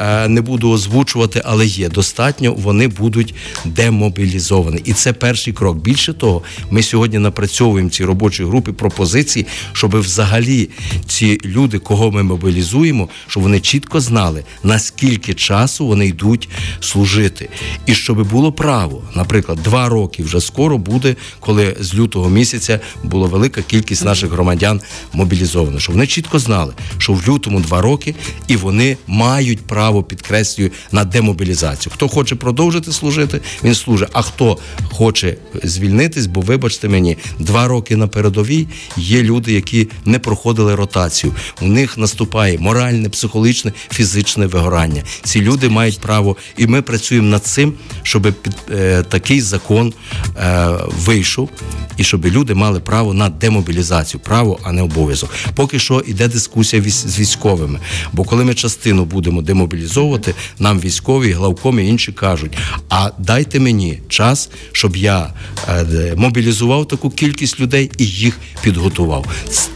Е, 0.00 0.28
Не 0.28 0.40
буду 0.40 0.70
озвучувати, 0.70 1.42
але 1.44 1.66
є 1.66 1.88
достатньо. 1.88 2.54
Вони 2.54 2.88
будуть 2.88 3.34
демобілізовані, 3.64 4.80
і 4.84 4.92
це 4.92 5.12
перший 5.12 5.52
крок. 5.52 5.78
Більше 5.78 6.12
того, 6.12 6.42
ми 6.70 6.82
сьогодні 6.82 7.18
напрацьовуємо 7.18 7.88
в 7.88 7.92
цій 7.92 8.04
робочій 8.04 8.44
групі 8.44 8.72
пропозиції, 8.72 9.46
щоб 9.72 9.96
взагалі 10.00 10.68
ці 11.06 11.40
люди, 11.44 11.78
кого 11.78 12.10
ми 12.10 12.22
мобілізуємо, 12.22 13.08
щоб 13.26 13.42
вони 13.42 13.60
чітко 13.60 14.00
знали, 14.00 14.44
наскільки 14.62 15.34
часу 15.34 15.86
вони 15.86 16.06
йдуть 16.06 16.48
служити, 16.80 17.48
і 17.86 17.94
щоб 17.94 18.28
було 18.28 18.52
право, 18.52 19.02
наприклад, 19.14 19.58
два 19.64 19.88
роки 19.88 20.22
вже 20.22 20.40
скоро 20.40 20.78
буде, 20.78 21.16
коли 21.40 21.76
з 21.80 21.94
лютого 21.94 22.28
місяця 22.28 22.80
була 23.04 23.28
велика 23.28 23.62
кількість 23.62 24.04
наших 24.04 24.30
громадян 24.30 24.80
мобілізовано. 25.12 25.78
Щоб 25.78 25.94
вони 25.94 26.06
чітко 26.06 26.38
знали, 26.38 26.72
що 26.98 27.12
в 27.12 27.28
лютому 27.28 27.60
два 27.60 27.80
роки 27.80 28.14
і 28.48 28.56
вони 28.56 28.96
мають 29.06 29.60
право 29.60 29.89
підкреслюю 30.02 30.70
на 30.92 31.04
демобілізацію. 31.04 31.92
Хто 31.94 32.08
хоче 32.08 32.34
продовжити 32.34 32.92
служити, 32.92 33.40
він 33.64 33.74
служить. 33.74 34.08
А 34.12 34.22
хто 34.22 34.58
хоче 34.92 35.36
звільнитись, 35.62 36.26
бо 36.26 36.40
вибачте 36.40 36.88
мені, 36.88 37.16
два 37.38 37.68
роки 37.68 37.96
на 37.96 38.06
передовій 38.06 38.68
є 38.96 39.22
люди, 39.22 39.52
які 39.52 39.88
не 40.04 40.18
проходили 40.18 40.74
ротацію. 40.74 41.34
У 41.60 41.66
них 41.66 41.98
наступає 41.98 42.58
моральне, 42.58 43.08
психологічне, 43.08 43.72
фізичне 43.90 44.46
вигорання. 44.46 45.02
Ці 45.24 45.40
люди 45.40 45.68
мають 45.68 46.00
право, 46.00 46.36
і 46.56 46.66
ми 46.66 46.82
працюємо 46.82 47.28
над 47.28 47.44
цим, 47.44 47.72
щоб 48.02 48.22
під 48.42 48.56
е, 48.70 49.02
такий 49.02 49.40
закон 49.40 49.92
е, 50.36 50.68
вийшов, 51.04 51.50
і 51.96 52.04
щоб 52.04 52.26
люди 52.26 52.54
мали 52.54 52.80
право 52.80 53.14
на 53.14 53.28
демобілізацію, 53.28 54.20
право, 54.20 54.58
а 54.62 54.72
не 54.72 54.82
обов'язок. 54.82 55.30
Поки 55.54 55.78
що 55.78 56.02
йде 56.06 56.28
дискусія 56.28 56.82
з 56.82 57.18
військовими. 57.18 57.78
Бо 58.12 58.24
коли 58.24 58.44
ми 58.44 58.54
частину 58.54 59.04
будемо 59.04 59.42
демобілізовувати, 59.70 60.34
нам 60.58 60.80
військові, 60.80 61.32
главкомі 61.32 61.84
і 61.84 61.88
інші 61.88 62.12
кажуть: 62.12 62.58
а 62.88 63.10
дайте 63.18 63.60
мені 63.60 64.00
час, 64.08 64.50
щоб 64.72 64.96
я 64.96 65.32
е, 65.68 66.14
мобілізував 66.16 66.88
таку 66.88 67.10
кількість 67.10 67.60
людей 67.60 67.90
і 67.98 68.04
їх 68.04 68.38
підготував. 68.62 69.26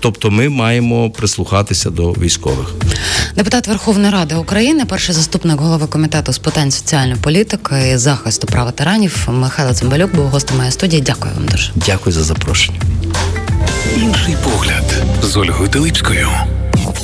Тобто 0.01 0.31
ми 0.31 0.49
маємо 0.49 1.11
прислухатися 1.11 1.91
до 1.91 2.13
військових. 2.13 2.75
Депутат 3.37 3.69
Верховної 3.69 4.13
Ради 4.13 4.35
України, 4.35 4.85
перший 4.85 5.15
заступник 5.15 5.61
голови 5.61 5.87
комітету 5.87 6.33
з 6.33 6.39
питань 6.39 6.71
соціальної 6.71 7.17
політики 7.21 7.91
і 7.95 7.97
захисту 7.97 8.47
прав 8.47 8.67
ветеранів 8.67 9.29
Михайло 9.29 9.75
Цимбалюк 9.75 10.15
був 10.15 10.27
гостем 10.27 10.57
моєї 10.57 10.73
студії. 10.73 11.03
Дякую 11.03 11.35
вам 11.35 11.47
дуже. 11.47 11.71
Дякую 11.75 12.13
за 12.13 12.23
запрошення. 12.23 12.81
Інший 13.97 14.37
погляд 14.45 14.95
з 15.23 15.37
Ольгою 15.37 15.69
Телипською. 15.69 16.29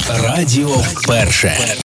Радіо 0.08 0.84
перше. 1.06 1.76